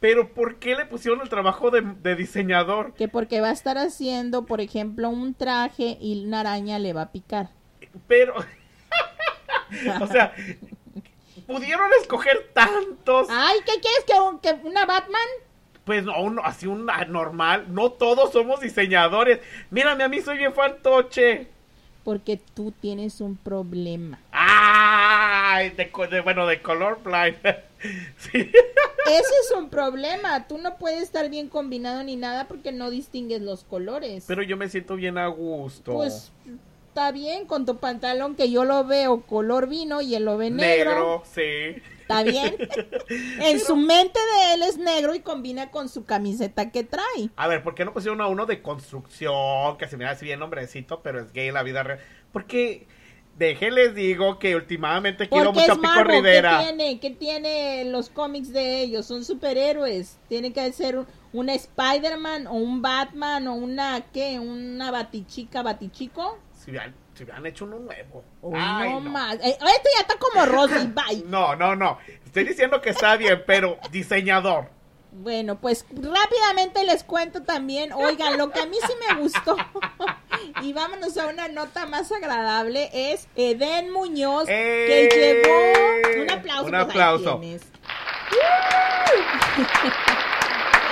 [0.00, 2.94] Pero ¿por qué le pusieron el trabajo de, de diseñador?
[2.94, 7.02] Que porque va a estar haciendo, por ejemplo, un traje y una araña le va
[7.02, 7.50] a picar.
[8.08, 8.34] Pero.
[10.00, 10.32] o sea.
[11.46, 13.28] Pudieron escoger tantos.
[13.30, 15.28] Ay, ¿qué quieres que, un- que una Batman?
[15.84, 17.66] Pues no, uno, así un normal.
[17.68, 19.40] No todos somos diseñadores.
[19.70, 21.48] Mírame, a mí soy bien fantoche.
[22.04, 24.20] Porque tú tienes un problema.
[24.30, 27.36] Ay, de, de- bueno, de colorblind.
[28.18, 28.38] sí.
[29.06, 30.46] Ese es un problema.
[30.46, 34.24] Tú no puedes estar bien combinado ni nada porque no distingues los colores.
[34.26, 35.92] Pero yo me siento bien a gusto.
[35.94, 36.30] Pues
[36.88, 40.50] está bien con tu pantalón que yo lo veo color vino y él lo ve
[40.50, 40.90] negro.
[40.90, 41.82] negro, sí.
[42.04, 42.54] Está bien.
[43.40, 47.30] en su mente de él es negro y combina con su camiseta que trae.
[47.36, 49.78] A ver, ¿por qué no pusieron a uno de construcción?
[49.78, 52.00] Que se mira así bien hombrecito, pero es gay en la vida real.
[52.30, 52.86] Porque,
[53.38, 56.62] déjenles digo que últimamente quiero mucho a Pico Marvel, ¿qué Rivera.
[56.62, 57.00] tiene?
[57.00, 59.06] ¿Qué tiene los cómics de ellos?
[59.06, 60.18] Son superhéroes.
[60.28, 64.38] Tiene que ser un, un Spider-Man o un Batman o una, ¿qué?
[64.38, 66.38] Una batichica, batichico.
[66.68, 68.24] Hubieran, si hubieran hecho uno nuevo.
[68.54, 69.10] Ay, no, no.
[69.10, 69.36] más.
[69.36, 71.22] Eh, este ya está como Rosy, bye.
[71.26, 71.98] No, no, no.
[72.24, 74.68] Estoy diciendo que está bien, pero diseñador.
[75.12, 79.56] Bueno, pues rápidamente les cuento también, oigan, lo que a mí sí me gustó,
[80.60, 85.08] y vámonos a una nota más agradable, es Eden Muñoz, que ¡Eh!
[85.44, 86.20] llevó...
[86.20, 86.64] Un aplauso.
[86.64, 87.38] Un pues, aplauso.
[87.38, 87.62] tienes.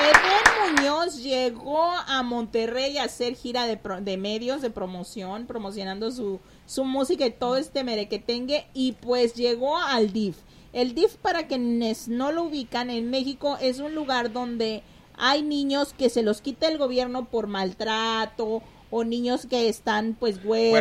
[0.02, 6.10] Eden Muñoz llegó a Monterrey a hacer gira de, pro- de medios de promoción, promocionando
[6.10, 10.36] su, su música y todo este merequetengue, y pues llegó al DIF.
[10.72, 14.82] El DIF, para quienes no lo ubican, en México es un lugar donde
[15.16, 20.36] hay niños que se los quita el gobierno por maltrato o niños que están pues
[20.44, 20.72] huérfanos,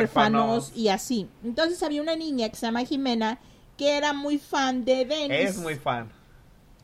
[0.69, 0.71] Huérfanos.
[0.75, 1.27] y así.
[1.43, 3.39] Entonces había una niña que se llama Jimena
[3.77, 5.49] que era muy fan de Denis.
[5.49, 6.09] Es muy fan.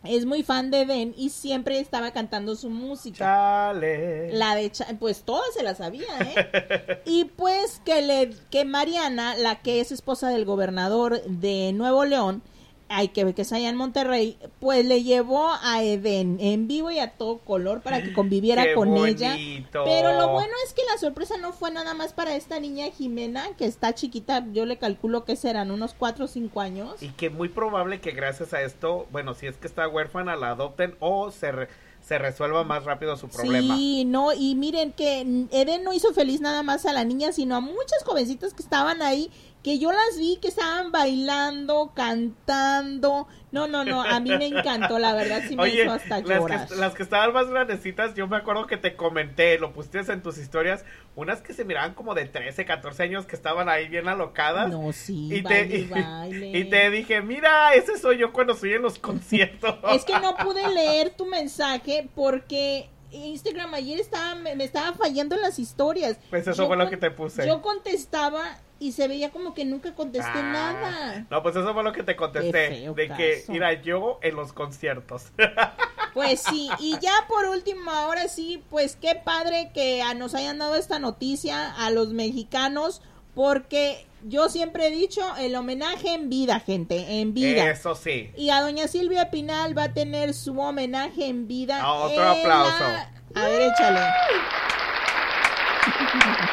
[0.03, 3.17] Es muy fan de Den y siempre estaba cantando su música.
[3.17, 4.33] Chale.
[4.33, 7.01] La de pues todas se la sabía, ¿eh?
[7.05, 12.41] y pues que le que Mariana, la que es esposa del gobernador de Nuevo León,
[12.89, 16.89] hay que ver que es allá en Monterrey, pues le llevó a Eden en vivo
[16.91, 19.35] y a todo color para que conviviera Qué con ella.
[19.71, 23.45] Pero lo bueno es que la sorpresa no fue nada más para esta niña Jimena,
[23.57, 27.01] que está chiquita, yo le calculo que serán unos 4 o 5 años.
[27.01, 30.51] Y que muy probable que gracias a esto, bueno, si es que está huérfana, la
[30.51, 31.67] adopten o se, re-
[32.01, 33.75] se resuelva más rápido su problema.
[33.75, 35.21] Sí, no, y miren que
[35.51, 39.01] Eden no hizo feliz nada más a la niña, sino a muchas jovencitas que estaban
[39.01, 39.29] ahí,
[39.67, 43.27] que yo las vi que estaban bailando, cantando.
[43.51, 46.39] No, no, no, a mí me encantó, la verdad, sí me Oye, hizo hasta las
[46.39, 46.67] llorar.
[46.69, 50.21] que, las que estaban más grandecitas, yo me acuerdo que te comenté, lo pusiste en
[50.21, 50.85] tus historias,
[51.17, 54.69] unas que se miraban como de 13, 14 años que estaban ahí bien alocadas.
[54.69, 56.57] No, sí, y, baile, te, y baile.
[56.59, 59.75] y te dije, mira, ese soy yo cuando estoy en los conciertos.
[59.93, 65.35] Es que no pude leer tu mensaje porque Instagram ayer estaba, me, me estaba fallando
[65.35, 66.17] en las historias.
[66.29, 67.45] Pues eso Yo fue lo con- que te puse.
[67.45, 71.25] Yo contestaba y se veía como que nunca contesté Ah, nada.
[71.29, 72.89] No, pues eso fue lo que te contesté.
[72.95, 75.25] De que, mira, yo en los conciertos.
[76.13, 80.73] Pues sí, y ya por último, ahora sí, pues qué padre que nos hayan dado
[80.75, 83.03] esta noticia a los mexicanos,
[83.35, 87.69] porque yo siempre he dicho el homenaje en vida, gente, en vida.
[87.69, 88.31] Eso sí.
[88.35, 91.87] Y a doña Silvia Pinal va a tener su homenaje en vida.
[91.87, 92.79] Otro en aplauso.
[92.83, 93.99] la- A ver, échale.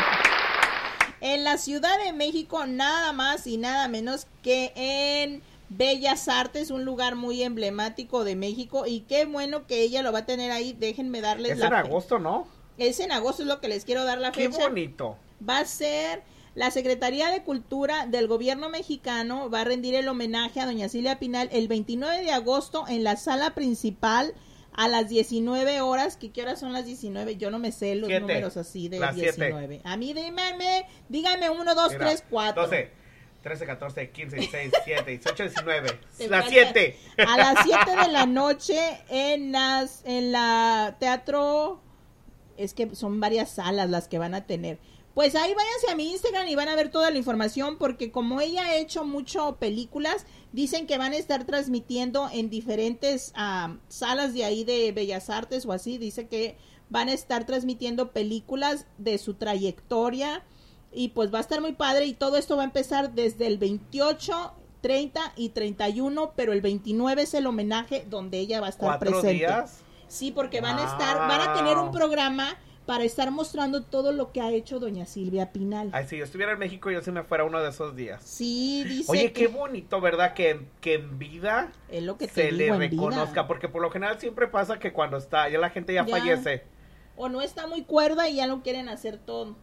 [1.25, 6.85] En la Ciudad de México, nada más y nada menos que en Bellas Artes, un
[6.85, 8.85] lugar muy emblemático de México.
[8.85, 10.73] Y qué bueno que ella lo va a tener ahí.
[10.73, 12.47] Déjenme darles Es la en fe- agosto, ¿no?
[12.77, 15.17] Es en agosto, es lo que les quiero dar la Qué fecha bonito.
[15.47, 16.21] va a ser
[16.53, 21.17] la Secretaría de Cultura del Gobierno mexicano va a rendir el homenaje a doña Silvia
[21.17, 24.33] Pinal el 29 de agosto en la sala principal
[24.77, 26.17] a las 19 horas.
[26.17, 27.37] ¿Qué, qué horas son las 19?
[27.37, 28.21] Yo no me sé los Siete.
[28.21, 29.31] números así de Las siete.
[29.45, 29.81] 19.
[29.83, 32.61] A mí dígame, dígame 1, 2, Mira, 3, 4.
[32.63, 32.91] 12,
[33.43, 35.89] 13, 14, 15, 16, 17, 18, 19.
[36.17, 36.99] Te Las falta- 7.
[37.27, 41.79] A las 7 de la noche en las en la teatro
[42.57, 44.79] es que son varias salas las que van a tener.
[45.15, 48.41] Pues ahí váyanse a mi Instagram y van a ver toda la información porque como
[48.41, 54.33] ella ha hecho mucho películas, dicen que van a estar transmitiendo en diferentes ah, salas
[54.33, 56.57] de ahí de Bellas Artes o así, dice que
[56.89, 60.43] van a estar transmitiendo películas de su trayectoria
[60.91, 63.57] y pues va a estar muy padre y todo esto va a empezar desde el
[63.57, 68.87] 28 30 y 31, pero el 29 es el homenaje donde ella va a estar
[68.87, 69.33] ¿Cuatro presente.
[69.33, 69.79] días?
[70.07, 72.55] Sí, porque van a estar, van a tener un programa
[72.85, 75.89] para estar mostrando todo lo que ha hecho doña Silvia Pinal.
[75.93, 78.21] Ay, si yo estuviera en México, yo sí me fuera uno de esos días.
[78.23, 80.33] Sí, dice Oye, que qué bonito, ¿verdad?
[80.33, 82.77] Que, que en vida es lo que te se le vida.
[82.77, 86.17] reconozca, porque por lo general siempre pasa que cuando está, ya la gente ya, Ya.
[86.17, 86.63] fallece.
[87.17, 89.55] o no está muy cuerda y ya lo quieren hacer todo.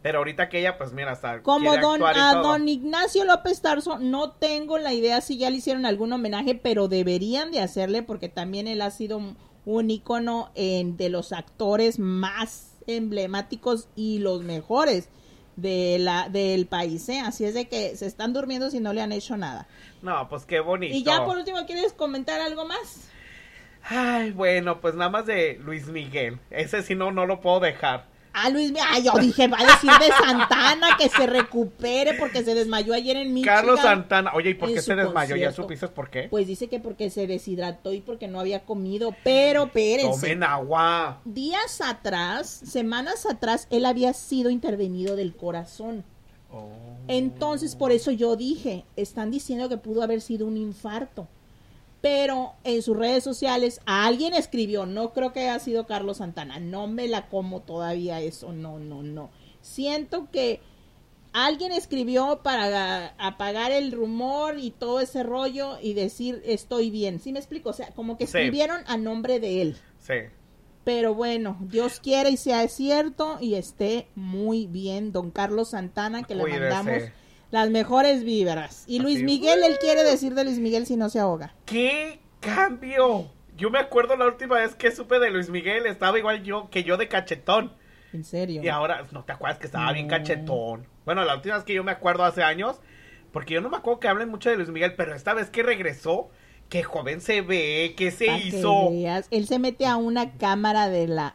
[0.00, 4.30] Pero ahorita que ella, pues mira, hasta Como don, a don Ignacio López Tarso, no
[4.30, 8.68] tengo la idea si ya le hicieron algún homenaje, pero deberían de hacerle porque también
[8.68, 9.20] él ha sido
[9.64, 15.08] un ícono en, de los actores más emblemáticos y los mejores
[15.56, 17.20] de la, del país, ¿eh?
[17.20, 19.68] Así es de que se están durmiendo si no le han hecho nada.
[20.02, 20.94] No, pues qué bonito.
[20.94, 23.08] Y ya por último, ¿quieres comentar algo más?
[23.82, 26.38] Ay, bueno, pues nada más de Luis Miguel.
[26.50, 28.06] Ese sí no, no lo puedo dejar.
[28.40, 32.54] Ah, Luis, ah, yo dije, va a decir de Santana que se recupere porque se
[32.54, 33.56] desmayó ayer en Michigan.
[33.56, 34.30] Carlos Santana.
[34.34, 35.34] Oye, ¿y por qué se desmayó?
[35.34, 35.62] ¿Ya concierto.
[35.62, 36.28] supiste por qué?
[36.30, 40.20] Pues dice que porque se deshidrató y porque no había comido, pero espérense.
[40.20, 41.20] Tomen agua.
[41.24, 46.04] Días atrás, semanas atrás, él había sido intervenido del corazón.
[46.52, 46.70] Oh.
[47.08, 51.26] Entonces, por eso yo dije, están diciendo que pudo haber sido un infarto.
[52.00, 56.86] Pero en sus redes sociales alguien escribió, no creo que haya sido Carlos Santana, no
[56.86, 59.30] me la como todavía eso, no, no, no.
[59.62, 60.60] Siento que
[61.32, 67.18] alguien escribió para apagar el rumor y todo ese rollo y decir estoy bien.
[67.18, 67.70] ¿Sí me explico?
[67.70, 68.38] O sea, como que Sí.
[68.38, 69.76] escribieron a nombre de él.
[69.98, 70.14] Sí.
[70.84, 76.34] Pero bueno, Dios quiera y sea cierto y esté muy bien, don Carlos Santana, que
[76.36, 77.02] le mandamos
[77.50, 78.84] las mejores vibras.
[78.86, 79.24] Y Luis Así.
[79.24, 81.54] Miguel, él quiere decir de Luis Miguel si no se ahoga.
[81.64, 83.30] ¡Qué cambio!
[83.56, 86.84] Yo me acuerdo la última vez que supe de Luis Miguel, estaba igual yo que
[86.84, 87.72] yo de cachetón.
[88.12, 88.62] En serio.
[88.62, 90.86] Y ahora, ¿no te acuerdas que estaba bien cachetón?
[91.04, 92.80] Bueno, la última vez que yo me acuerdo hace años,
[93.32, 95.62] porque yo no me acuerdo que hablen mucho de Luis Miguel, pero esta vez que
[95.62, 96.30] regresó,
[96.68, 98.90] qué joven se ve, qué se Pa' que hizo.
[98.90, 99.26] veas.
[99.30, 101.34] Él se mete a una cámara de la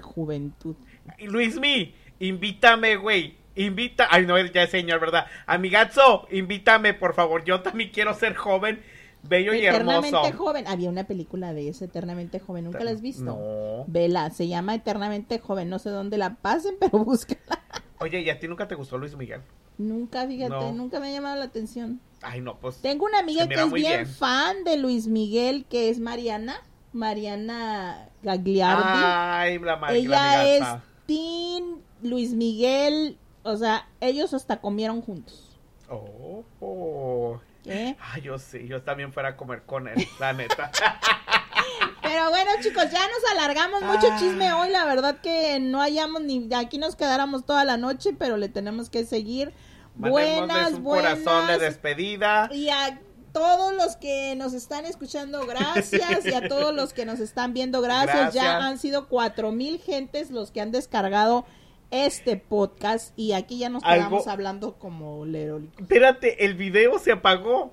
[0.00, 0.74] juventud.
[1.18, 3.36] Y Luismi, invítame, güey.
[3.60, 5.26] Invita, ay no, ya es señor, ¿verdad?
[5.46, 7.44] Amigazo, invítame, por favor.
[7.44, 8.82] Yo también quiero ser joven,
[9.22, 10.36] bello y Eternamente hermoso.
[10.38, 10.66] joven.
[10.66, 12.64] Había una película de eso, Eternamente joven.
[12.64, 13.24] ¿Nunca la has visto?
[13.24, 13.84] No.
[13.86, 15.68] Vela, se llama Eternamente joven.
[15.68, 17.60] No sé dónde la pasen, pero búscala.
[17.98, 19.42] Oye, ¿y a ti nunca te gustó Luis Miguel?
[19.76, 20.72] Nunca, fíjate, No.
[20.72, 22.00] nunca me ha llamado la atención.
[22.22, 22.76] Ay, no, pues.
[22.82, 24.06] Tengo una amiga que es bien, bien.
[24.06, 26.56] fan de Luis Miguel, que es Mariana.
[26.92, 28.82] Mariana Gagliardi.
[28.84, 29.80] Ay, la.
[29.92, 30.64] Ella es
[31.06, 33.16] Teen Luis Miguel.
[33.42, 35.58] O sea, ellos hasta comieron juntos.
[35.88, 37.40] Oh, oh.
[37.66, 37.96] ¿eh?
[38.00, 40.70] Ay, yo sí, yo también fuera a comer con él, la neta.
[42.02, 44.16] Pero bueno, chicos, ya nos alargamos mucho Ah.
[44.18, 44.70] chisme hoy.
[44.70, 48.90] La verdad que no hayamos ni aquí nos quedáramos toda la noche, pero le tenemos
[48.90, 49.52] que seguir.
[49.94, 51.60] Buenas, un corazón de buenas.
[51.60, 52.48] despedida.
[52.52, 53.00] Y a
[53.32, 56.24] todos los que nos están escuchando, gracias.
[56.26, 58.34] Y a todos los que nos están viendo, gracias.
[58.34, 58.62] Ya Gracias.
[58.62, 61.44] han sido cuatro mil gentes los que han descargado
[61.90, 63.12] este podcast.
[63.16, 65.80] Y aquí ya nos Algo- quedamos hablando como lerólicos.
[65.80, 67.72] Espérate, el video se apagó.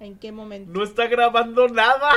[0.00, 0.70] ¿En qué momento?
[0.72, 2.10] No está grabando nada.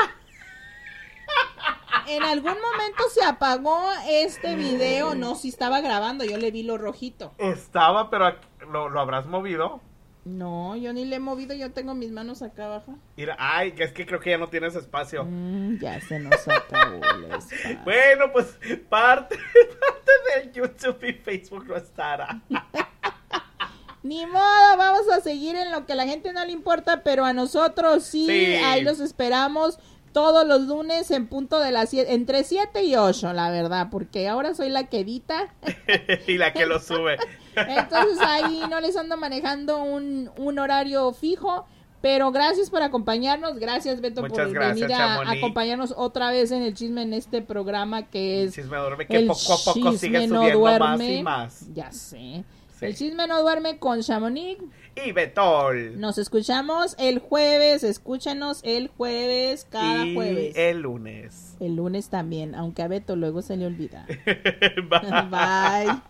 [2.07, 5.13] En algún momento se apagó este video.
[5.15, 7.33] No, si estaba grabando, yo le vi lo rojito.
[7.37, 8.35] Estaba, pero
[8.71, 9.81] ¿lo, lo habrás movido.
[10.25, 12.95] No, yo ni le he movido, yo tengo mis manos acá abajo.
[13.15, 15.25] Mira, ay, que es que creo que ya no tienes espacio.
[15.25, 17.79] Mm, ya se nos acabó el espacio.
[17.83, 18.57] Bueno, pues
[18.89, 19.37] parte,
[19.79, 20.11] parte
[20.41, 22.41] del YouTube y Facebook no estará.
[24.03, 27.25] Ni modo, vamos a seguir en lo que a la gente no le importa, pero
[27.25, 28.55] a nosotros sí, Sí.
[28.55, 29.77] ahí los esperamos
[30.13, 34.27] todos los lunes en punto de las 7, entre 7 y 8, la verdad, porque
[34.27, 35.53] ahora soy la que edita,
[36.27, 37.17] y la que lo sube.
[37.55, 41.65] entonces ahí no les ando manejando un, un horario fijo,
[42.01, 46.63] pero gracias por acompañarnos, gracias Beto Muchas por gracias, venir a, acompañarnos otra vez en
[46.63, 50.25] el chisme en este programa que es Chisme duerme que El poco a poco sigue
[50.27, 51.15] no subiendo más duerme.
[51.15, 51.73] y más.
[51.73, 52.45] Ya sé.
[52.79, 52.85] Sí.
[52.85, 54.61] El chisme no duerme con Chamonix.
[55.05, 55.99] Y Betol.
[55.99, 57.83] Nos escuchamos el jueves.
[57.83, 60.53] Escúchanos el jueves, cada y jueves.
[60.55, 61.57] el lunes.
[61.59, 64.05] El lunes también, aunque a Beto luego se le olvida.
[64.25, 65.29] Bye.
[65.29, 66.01] Bye.